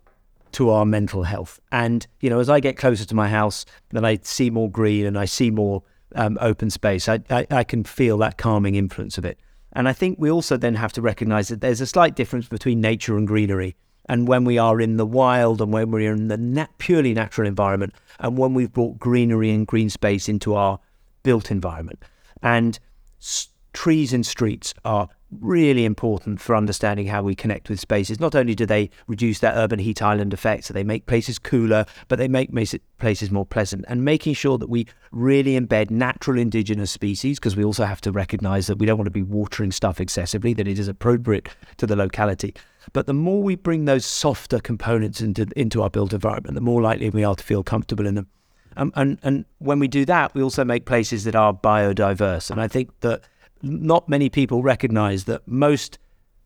to 0.52 0.70
our 0.70 0.86
mental 0.86 1.24
health. 1.24 1.60
And, 1.70 2.06
you 2.20 2.30
know, 2.30 2.40
as 2.40 2.48
I 2.48 2.60
get 2.60 2.76
closer 2.76 3.04
to 3.04 3.14
my 3.14 3.28
house, 3.28 3.66
then 3.90 4.04
I 4.04 4.18
see 4.22 4.48
more 4.50 4.70
green 4.70 5.04
and 5.04 5.18
I 5.18 5.26
see 5.26 5.50
more 5.50 5.82
um, 6.14 6.38
open 6.40 6.70
space. 6.70 7.08
I, 7.08 7.20
I, 7.28 7.46
I 7.50 7.64
can 7.64 7.84
feel 7.84 8.16
that 8.18 8.38
calming 8.38 8.74
influence 8.74 9.18
of 9.18 9.24
it. 9.24 9.38
And 9.72 9.88
I 9.88 9.92
think 9.92 10.18
we 10.18 10.30
also 10.30 10.56
then 10.56 10.76
have 10.76 10.92
to 10.94 11.02
recognize 11.02 11.48
that 11.48 11.60
there's 11.60 11.82
a 11.82 11.86
slight 11.86 12.16
difference 12.16 12.48
between 12.48 12.80
nature 12.80 13.18
and 13.18 13.26
greenery. 13.26 13.76
And 14.08 14.26
when 14.26 14.44
we 14.44 14.56
are 14.56 14.80
in 14.80 14.96
the 14.96 15.04
wild 15.04 15.60
and 15.60 15.72
when 15.72 15.90
we're 15.90 16.12
in 16.12 16.28
the 16.28 16.38
nat- 16.38 16.78
purely 16.78 17.12
natural 17.12 17.46
environment, 17.46 17.92
and 18.20 18.38
when 18.38 18.54
we've 18.54 18.72
brought 18.72 18.98
greenery 18.98 19.50
and 19.50 19.66
green 19.66 19.90
space 19.90 20.28
into 20.28 20.54
our 20.54 20.78
built 21.22 21.50
environment. 21.50 22.02
And 22.42 22.78
s- 23.20 23.48
trees 23.72 24.12
in 24.14 24.22
streets 24.22 24.72
are 24.84 25.08
really 25.40 25.84
important 25.84 26.40
for 26.40 26.56
understanding 26.56 27.06
how 27.06 27.22
we 27.22 27.34
connect 27.34 27.68
with 27.68 27.80
spaces. 27.80 28.20
Not 28.20 28.34
only 28.34 28.54
do 28.54 28.66
they 28.66 28.90
reduce 29.06 29.38
that 29.40 29.56
urban 29.56 29.78
heat 29.78 30.02
island 30.02 30.32
effect, 30.32 30.64
so 30.64 30.74
they 30.74 30.84
make 30.84 31.06
places 31.06 31.38
cooler, 31.38 31.86
but 32.08 32.18
they 32.18 32.28
make 32.28 32.50
places 32.98 33.30
more 33.30 33.46
pleasant. 33.46 33.84
And 33.88 34.04
making 34.04 34.34
sure 34.34 34.58
that 34.58 34.68
we 34.68 34.86
really 35.12 35.58
embed 35.58 35.90
natural 35.90 36.38
indigenous 36.38 36.90
species, 36.90 37.38
because 37.38 37.56
we 37.56 37.64
also 37.64 37.84
have 37.84 38.00
to 38.02 38.12
recognize 38.12 38.66
that 38.66 38.78
we 38.78 38.86
don't 38.86 38.98
want 38.98 39.06
to 39.06 39.10
be 39.10 39.22
watering 39.22 39.72
stuff 39.72 40.00
excessively, 40.00 40.54
that 40.54 40.68
it 40.68 40.78
is 40.78 40.88
appropriate 40.88 41.48
to 41.76 41.86
the 41.86 41.96
locality. 41.96 42.54
But 42.92 43.06
the 43.06 43.14
more 43.14 43.42
we 43.42 43.56
bring 43.56 43.84
those 43.84 44.06
softer 44.06 44.60
components 44.60 45.20
into, 45.20 45.46
into 45.56 45.82
our 45.82 45.90
built 45.90 46.12
environment, 46.12 46.54
the 46.54 46.60
more 46.60 46.80
likely 46.80 47.10
we 47.10 47.24
are 47.24 47.34
to 47.34 47.44
feel 47.44 47.62
comfortable 47.62 48.06
in 48.06 48.14
them. 48.14 48.28
Um, 48.78 48.92
and, 48.94 49.18
and 49.22 49.46
when 49.58 49.78
we 49.78 49.88
do 49.88 50.04
that, 50.04 50.34
we 50.34 50.42
also 50.42 50.62
make 50.62 50.84
places 50.84 51.24
that 51.24 51.34
are 51.34 51.54
biodiverse. 51.54 52.50
And 52.50 52.60
I 52.60 52.68
think 52.68 52.90
that 53.00 53.22
not 53.62 54.08
many 54.08 54.28
people 54.28 54.62
recognize 54.62 55.24
that 55.24 55.46
most 55.46 55.98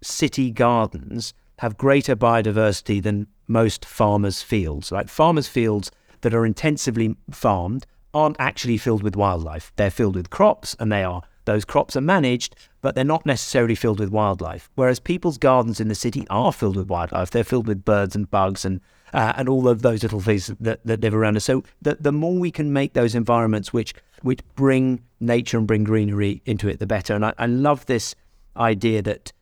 city 0.03 0.51
gardens 0.51 1.35
have 1.59 1.77
greater 1.77 2.16
biodiversity 2.16 3.03
than 3.03 3.27
most 3.46 3.85
farmers' 3.85 4.42
fields. 4.42 4.90
Like 4.90 5.09
Farmers' 5.09 5.49
fields 5.49 5.90
that 6.23 6.35
are 6.35 6.46
intensively 6.46 7.16
farmed 7.31 7.87
aren't 8.14 8.37
actually 8.38 8.79
filled 8.79 9.03
with 9.03 9.16
wildlife. 9.16 9.73
They're 9.77 9.90
filled 9.90 10.16
with 10.16 10.31
crops, 10.31 10.75
and 10.79 10.90
they 10.90 11.05
are 11.05 11.23
those 11.44 11.64
crops 11.64 11.96
are 11.96 12.03
managed, 12.03 12.55
but 12.81 12.94
they're 12.94 13.05
not 13.05 13.27
necessarily 13.27 13.75
filled 13.75 13.99
with 13.99 14.11
wildlife. 14.11 14.70
Whereas 14.75 15.01
people's 15.01 15.38
gardens 15.38 15.81
in 15.81 15.88
the 15.88 15.94
city 15.94 16.27
are 16.31 16.53
filled 16.53 16.77
with 16.77 16.88
wildlife. 16.88 17.31
They're 17.31 17.44
filled 17.44 17.66
with 17.66 17.85
birds 17.85 18.14
and 18.14 18.31
bugs 18.31 18.64
and 18.64 18.81
uh, 19.12 19.33
and 19.37 19.49
all 19.49 19.66
of 19.66 19.83
those 19.83 20.03
little 20.05 20.20
things 20.20 20.53
that, 20.61 20.87
that 20.87 21.01
live 21.01 21.14
around 21.14 21.37
us. 21.37 21.44
So 21.44 21.64
the, 21.83 21.96
the 21.99 22.12
more 22.12 22.35
we 22.35 22.53
can 22.53 22.73
make 22.73 22.92
those 22.92 23.14
environments 23.14 23.73
which 23.73 23.94
which 24.23 24.40
bring 24.55 25.03
nature 25.20 25.59
and 25.59 25.66
bring 25.66 25.85
greenery 25.85 26.42
into 26.46 26.68
it, 26.68 26.78
the 26.78 26.87
better. 26.87 27.14
And 27.14 27.24
I, 27.24 27.35
I 27.38 27.46
love 27.46 27.87
this 27.87 28.14
idea 28.56 29.02
that 29.02 29.33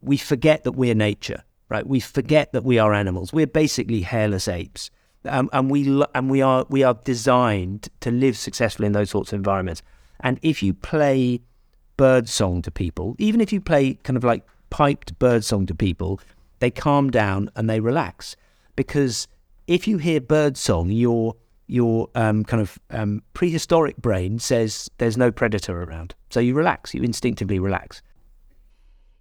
we 0.00 0.16
forget 0.16 0.64
that 0.64 0.72
we're 0.72 0.94
nature, 0.94 1.42
right? 1.68 1.86
We 1.86 2.00
forget 2.00 2.52
that 2.52 2.64
we 2.64 2.78
are 2.78 2.92
animals. 2.92 3.32
We're 3.32 3.46
basically 3.46 4.02
hairless 4.02 4.48
apes. 4.48 4.90
Um, 5.26 5.48
and 5.52 5.70
we 5.70 6.04
and 6.14 6.30
we 6.30 6.42
are 6.42 6.66
we 6.68 6.82
are 6.82 6.94
designed 7.04 7.88
to 8.00 8.10
live 8.10 8.36
successfully 8.36 8.86
in 8.86 8.92
those 8.92 9.08
sorts 9.08 9.32
of 9.32 9.38
environments. 9.38 9.82
And 10.20 10.38
if 10.42 10.62
you 10.62 10.74
play 10.74 11.40
bird 11.96 12.28
song 12.28 12.60
to 12.62 12.70
people, 12.70 13.16
even 13.18 13.40
if 13.40 13.52
you 13.52 13.60
play 13.60 13.94
kind 13.94 14.18
of 14.18 14.24
like 14.24 14.44
piped 14.68 15.18
bird 15.18 15.42
song 15.42 15.64
to 15.66 15.74
people, 15.74 16.20
they 16.58 16.70
calm 16.70 17.10
down 17.10 17.50
and 17.56 17.70
they 17.70 17.80
relax 17.80 18.36
because 18.76 19.26
if 19.66 19.88
you 19.88 19.96
hear 19.96 20.20
bird 20.20 20.56
song, 20.58 20.90
your 20.90 21.36
your 21.66 22.08
um, 22.14 22.44
kind 22.44 22.60
of 22.60 22.78
um, 22.90 23.22
prehistoric 23.32 23.96
brain 23.96 24.38
says 24.38 24.90
there's 24.98 25.16
no 25.16 25.30
predator 25.32 25.82
around, 25.82 26.14
so 26.30 26.40
you 26.40 26.54
relax. 26.54 26.94
You 26.94 27.02
instinctively 27.02 27.58
relax. 27.58 28.02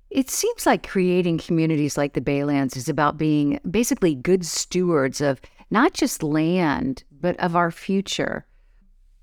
It 0.09 0.29
seems 0.29 0.65
like 0.65 0.87
creating 0.87 1.39
communities 1.39 1.97
like 1.97 2.13
the 2.13 2.21
Baylands 2.21 2.77
is 2.77 2.87
about 2.87 3.17
being 3.17 3.59
basically 3.69 4.13
good 4.13 4.45
stewards 4.45 5.21
of 5.21 5.41
not 5.71 5.93
just 5.93 6.21
land, 6.21 7.03
but 7.19 7.39
of 7.39 7.55
our 7.55 7.71
future. 7.71 8.45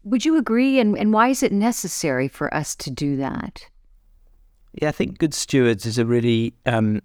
Would 0.02 0.24
you 0.24 0.37
agree? 0.37 0.80
And, 0.80 0.98
and 0.98 1.12
why 1.12 1.28
is 1.28 1.42
it 1.42 1.52
necessary 1.52 2.26
for 2.26 2.52
us 2.52 2.74
to 2.76 2.90
do 2.90 3.16
that? 3.18 3.66
Yeah, 4.72 4.88
I 4.88 4.92
think 4.92 5.18
good 5.18 5.35
stewards 5.35 5.87
is 5.87 5.98
a 5.98 6.06
really 6.06 6.54
um, 6.66 7.02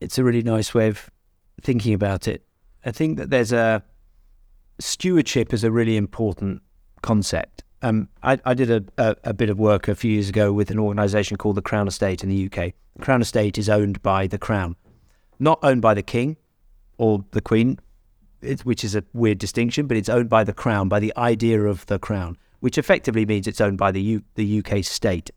it's 0.00 0.18
a 0.18 0.24
really 0.24 0.42
nice 0.42 0.74
way 0.74 0.88
of 0.88 1.10
thinking 1.60 1.94
about 1.94 2.28
it. 2.28 2.44
I 2.84 2.92
think 2.92 3.16
that 3.18 3.30
there's 3.30 3.52
a 3.52 3.82
stewardship 4.78 5.52
is 5.52 5.64
a 5.64 5.70
really 5.70 5.96
important 5.96 6.62
concept. 7.02 7.62
Um, 7.82 8.08
I, 8.22 8.38
I, 8.44 8.54
did 8.54 8.70
a, 8.70 8.82
a, 8.96 9.16
a, 9.24 9.34
bit 9.34 9.50
of 9.50 9.58
work 9.58 9.88
a 9.88 9.94
few 9.94 10.12
years 10.12 10.30
ago 10.30 10.52
with 10.52 10.70
an 10.70 10.78
organisation 10.78 11.36
called 11.36 11.56
the 11.56 11.62
Crown 11.62 11.86
Estate 11.86 12.22
in 12.22 12.30
the 12.30 12.50
UK. 12.50 12.72
Crown 13.00 13.20
Estate 13.20 13.58
is 13.58 13.68
owned 13.68 14.02
by 14.02 14.26
the 14.26 14.38
Crown, 14.38 14.76
not 15.38 15.58
owned 15.62 15.82
by 15.82 15.92
the 15.92 16.02
King 16.02 16.38
or 16.96 17.24
the 17.32 17.42
Queen, 17.42 17.78
which 18.62 18.84
is 18.84 18.94
a 18.94 19.04
weird 19.12 19.38
distinction, 19.38 19.86
but 19.86 19.96
it's 19.96 20.08
owned 20.08 20.30
by 20.30 20.44
the 20.44 20.52
Crown, 20.52 20.88
by 20.88 20.98
the 20.98 21.12
idea 21.16 21.62
of 21.62 21.84
the 21.86 21.98
Crown, 21.98 22.38
which 22.60 22.78
effectively 22.78 23.26
means 23.26 23.46
it's 23.46 23.60
owned 23.60 23.78
by 23.78 23.90
the, 23.90 24.00
U, 24.00 24.22
the 24.34 24.58
UK 24.64 24.82
state. 24.82 25.30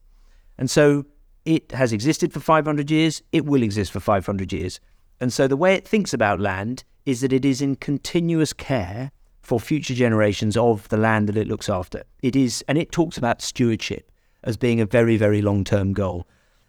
And 0.58 0.70
so 0.70 1.06
it 1.44 1.72
has 1.72 1.92
existed 1.92 2.32
for 2.32 2.40
500 2.40 2.90
years, 2.90 3.22
it 3.32 3.46
will 3.46 3.64
exist 3.64 3.92
for 3.92 4.00
500 4.00 4.54
years. 4.54 4.80
And 5.20 5.34
so 5.34 5.48
the 5.48 5.58
way 5.58 5.74
it 5.74 5.88
thinks 5.88 6.14
about 6.14 6.40
land 6.40 6.84
is 7.06 7.22
that 7.22 7.34
it 7.34 7.44
is 7.44 7.62
in 7.62 7.76
continuous 7.76 8.54
care 8.54 9.12
for 9.48 9.62
future 9.62 9.94
generations 9.94 10.58
of 10.58 10.90
the 10.90 10.98
land 10.98 11.30
that 11.30 11.38
it 11.38 11.48
looks 11.48 11.70
after. 11.70 12.04
It 12.22 12.36
is, 12.36 12.66
and 12.68 12.78
it 12.78 12.92
talks 12.92 13.18
about 13.18 13.42
stewardship 13.42 14.12
as 14.44 14.58
being 14.58 14.82
a 14.82 14.86
very, 14.86 15.16
very 15.16 15.42
long 15.42 15.64
term 15.64 15.94
goal. 15.94 16.28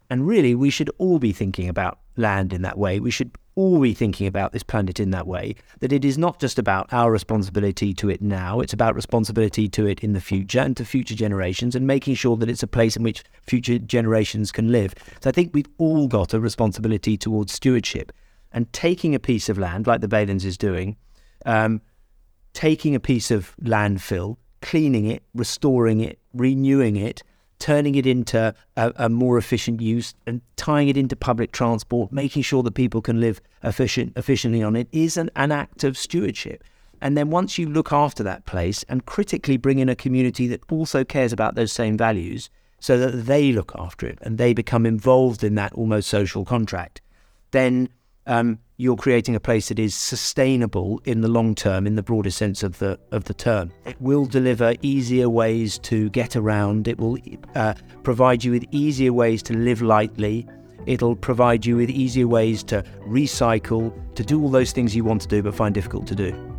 And 0.09 0.29
really, 0.29 0.55
we 0.55 0.71
should 0.71 0.88
all 0.97 1.19
be 1.19 1.33
thinking 1.33 1.69
about 1.69 1.99
land 2.17 2.53
in 2.53 2.62
that 2.62 2.79
way. 2.79 3.01
We 3.01 3.11
should 3.11 3.33
all 3.57 3.81
be 3.81 3.95
thinking 3.95 4.29
about 4.29 4.53
this 4.53 4.62
planet 4.62 5.01
in 5.01 5.11
that 5.11 5.27
way. 5.27 5.57
That 5.81 5.93
it 5.93 6.05
is 6.05 6.17
not 6.17 6.38
just 6.38 6.57
about 6.57 6.93
our 6.93 7.11
responsibility 7.11 7.93
to 7.95 8.11
it 8.11 8.23
now, 8.23 8.61
it's 8.61 8.73
about 8.73 8.95
responsibility 8.95 9.69
to 9.71 9.85
it 9.85 10.05
in 10.05 10.12
the 10.12 10.21
future 10.21 10.61
and 10.61 10.77
to 10.77 10.85
future 10.85 11.17
generations 11.17 11.75
and 11.75 11.85
making 11.85 12.14
sure 12.14 12.37
that 12.37 12.49
it's 12.49 12.62
a 12.62 12.69
place 12.69 12.95
in 12.95 13.03
which 13.03 13.25
future 13.43 13.81
generations 13.81 14.53
can 14.53 14.71
live. 14.71 14.95
So 15.21 15.31
I 15.31 15.33
think 15.33 15.51
we've 15.53 15.67
all 15.79 16.07
got 16.07 16.33
a 16.33 16.38
responsibility 16.38 17.17
towards 17.17 17.53
stewardship 17.53 18.12
and 18.53 18.73
taking 18.73 19.17
a 19.17 19.19
piece 19.19 19.49
of 19.49 19.59
land, 19.59 19.88
like 19.88 20.01
the 20.01 20.07
Baylands 20.07 20.45
is 20.45 20.57
doing, 20.57 20.97
um, 21.45 21.81
taking 22.59 22.92
a 22.92 22.99
piece 22.99 23.31
of 23.31 23.55
landfill, 23.62 24.37
cleaning 24.62 25.07
it, 25.07 25.23
restoring 25.33 26.01
it, 26.01 26.18
renewing 26.35 26.97
it, 26.97 27.23
turning 27.61 27.94
it 27.94 28.05
into 28.05 28.53
a, 28.77 28.92
a, 28.97 29.09
more 29.09 29.38
efficient 29.38 29.81
use 29.81 30.12
and 30.27 30.40
tying 30.57 30.88
it 30.88 30.97
into 30.97 31.14
public 31.14 31.53
transport, 31.53 32.11
making 32.11 32.42
sure 32.42 32.64
that 32.64 32.73
people 32.73 33.01
can 33.01 33.21
live 33.21 33.40
efficient, 33.62 34.12
efficiently 34.16 34.61
on 34.61 34.75
it 34.75 34.88
is 34.90 35.16
an, 35.16 35.31
an 35.37 35.53
act 35.53 35.85
of 35.85 35.97
stewardship. 35.97 36.64
And 37.01 37.16
then 37.16 37.31
once 37.31 37.59
you 37.59 37.68
look 37.68 37.92
after 37.92 38.25
that 38.25 38.44
place 38.44 38.85
and 38.88 39.07
critically 39.07 39.57
bring 39.57 39.79
in 39.79 39.88
a 39.88 39.94
community 39.94 40.49
that 40.49 40.64
also 40.68 41.05
cares 41.05 41.33
about 41.33 41.55
those 41.55 41.71
same 41.71 41.97
values 41.97 42.51
so 42.81 42.99
that 42.99 43.27
they 43.27 43.53
look 43.53 43.71
after 43.77 44.05
it 44.05 44.18
and 44.23 44.37
they 44.37 44.53
become 44.53 44.85
involved 44.85 45.44
in 45.44 45.55
that 45.55 45.73
almost 45.75 46.09
social 46.09 46.44
contract, 46.44 47.03
then 47.53 47.88
um, 48.27 48.59
you're 48.81 48.97
creating 48.97 49.35
a 49.35 49.41
place 49.41 49.69
that 49.69 49.79
is 49.79 49.95
sustainable 49.95 51.01
in 51.05 51.21
the 51.21 51.29
long 51.29 51.53
term, 51.55 51.85
in 51.85 51.97
the 51.97 52.03
broader 52.03 52.31
sense 52.31 52.62
of 52.62 52.79
the 52.79 52.99
of 53.11 53.25
the 53.25 53.35
term. 53.35 53.73
It 53.85 54.01
will 54.01 54.25
deliver 54.25 54.75
easier 54.83 55.29
ways 55.29 55.79
to 55.81 56.09
get 56.11 56.37
around. 56.37 56.87
It 56.87 56.99
will 56.99 57.19
uh, 57.57 57.75
provide 58.05 58.45
you 58.45 58.53
with 58.53 58.64
easier 58.71 59.12
ways 59.12 59.43
to 59.45 59.55
live 59.55 59.83
lightly. 59.83 60.47
It'll 60.87 61.17
provide 61.17 61.67
you 61.67 61.77
with 61.77 61.91
easier 61.91 62.29
ways 62.29 62.62
to 62.64 62.83
recycle, 63.01 63.93
to 64.14 64.23
do 64.23 64.41
all 64.41 64.49
those 64.49 64.71
things 64.73 64.95
you 64.95 65.05
want 65.05 65.21
to 65.23 65.29
do 65.29 65.43
but 65.43 65.55
find 65.55 65.75
difficult 65.75 66.07
to 66.07 66.14
do. 66.14 66.58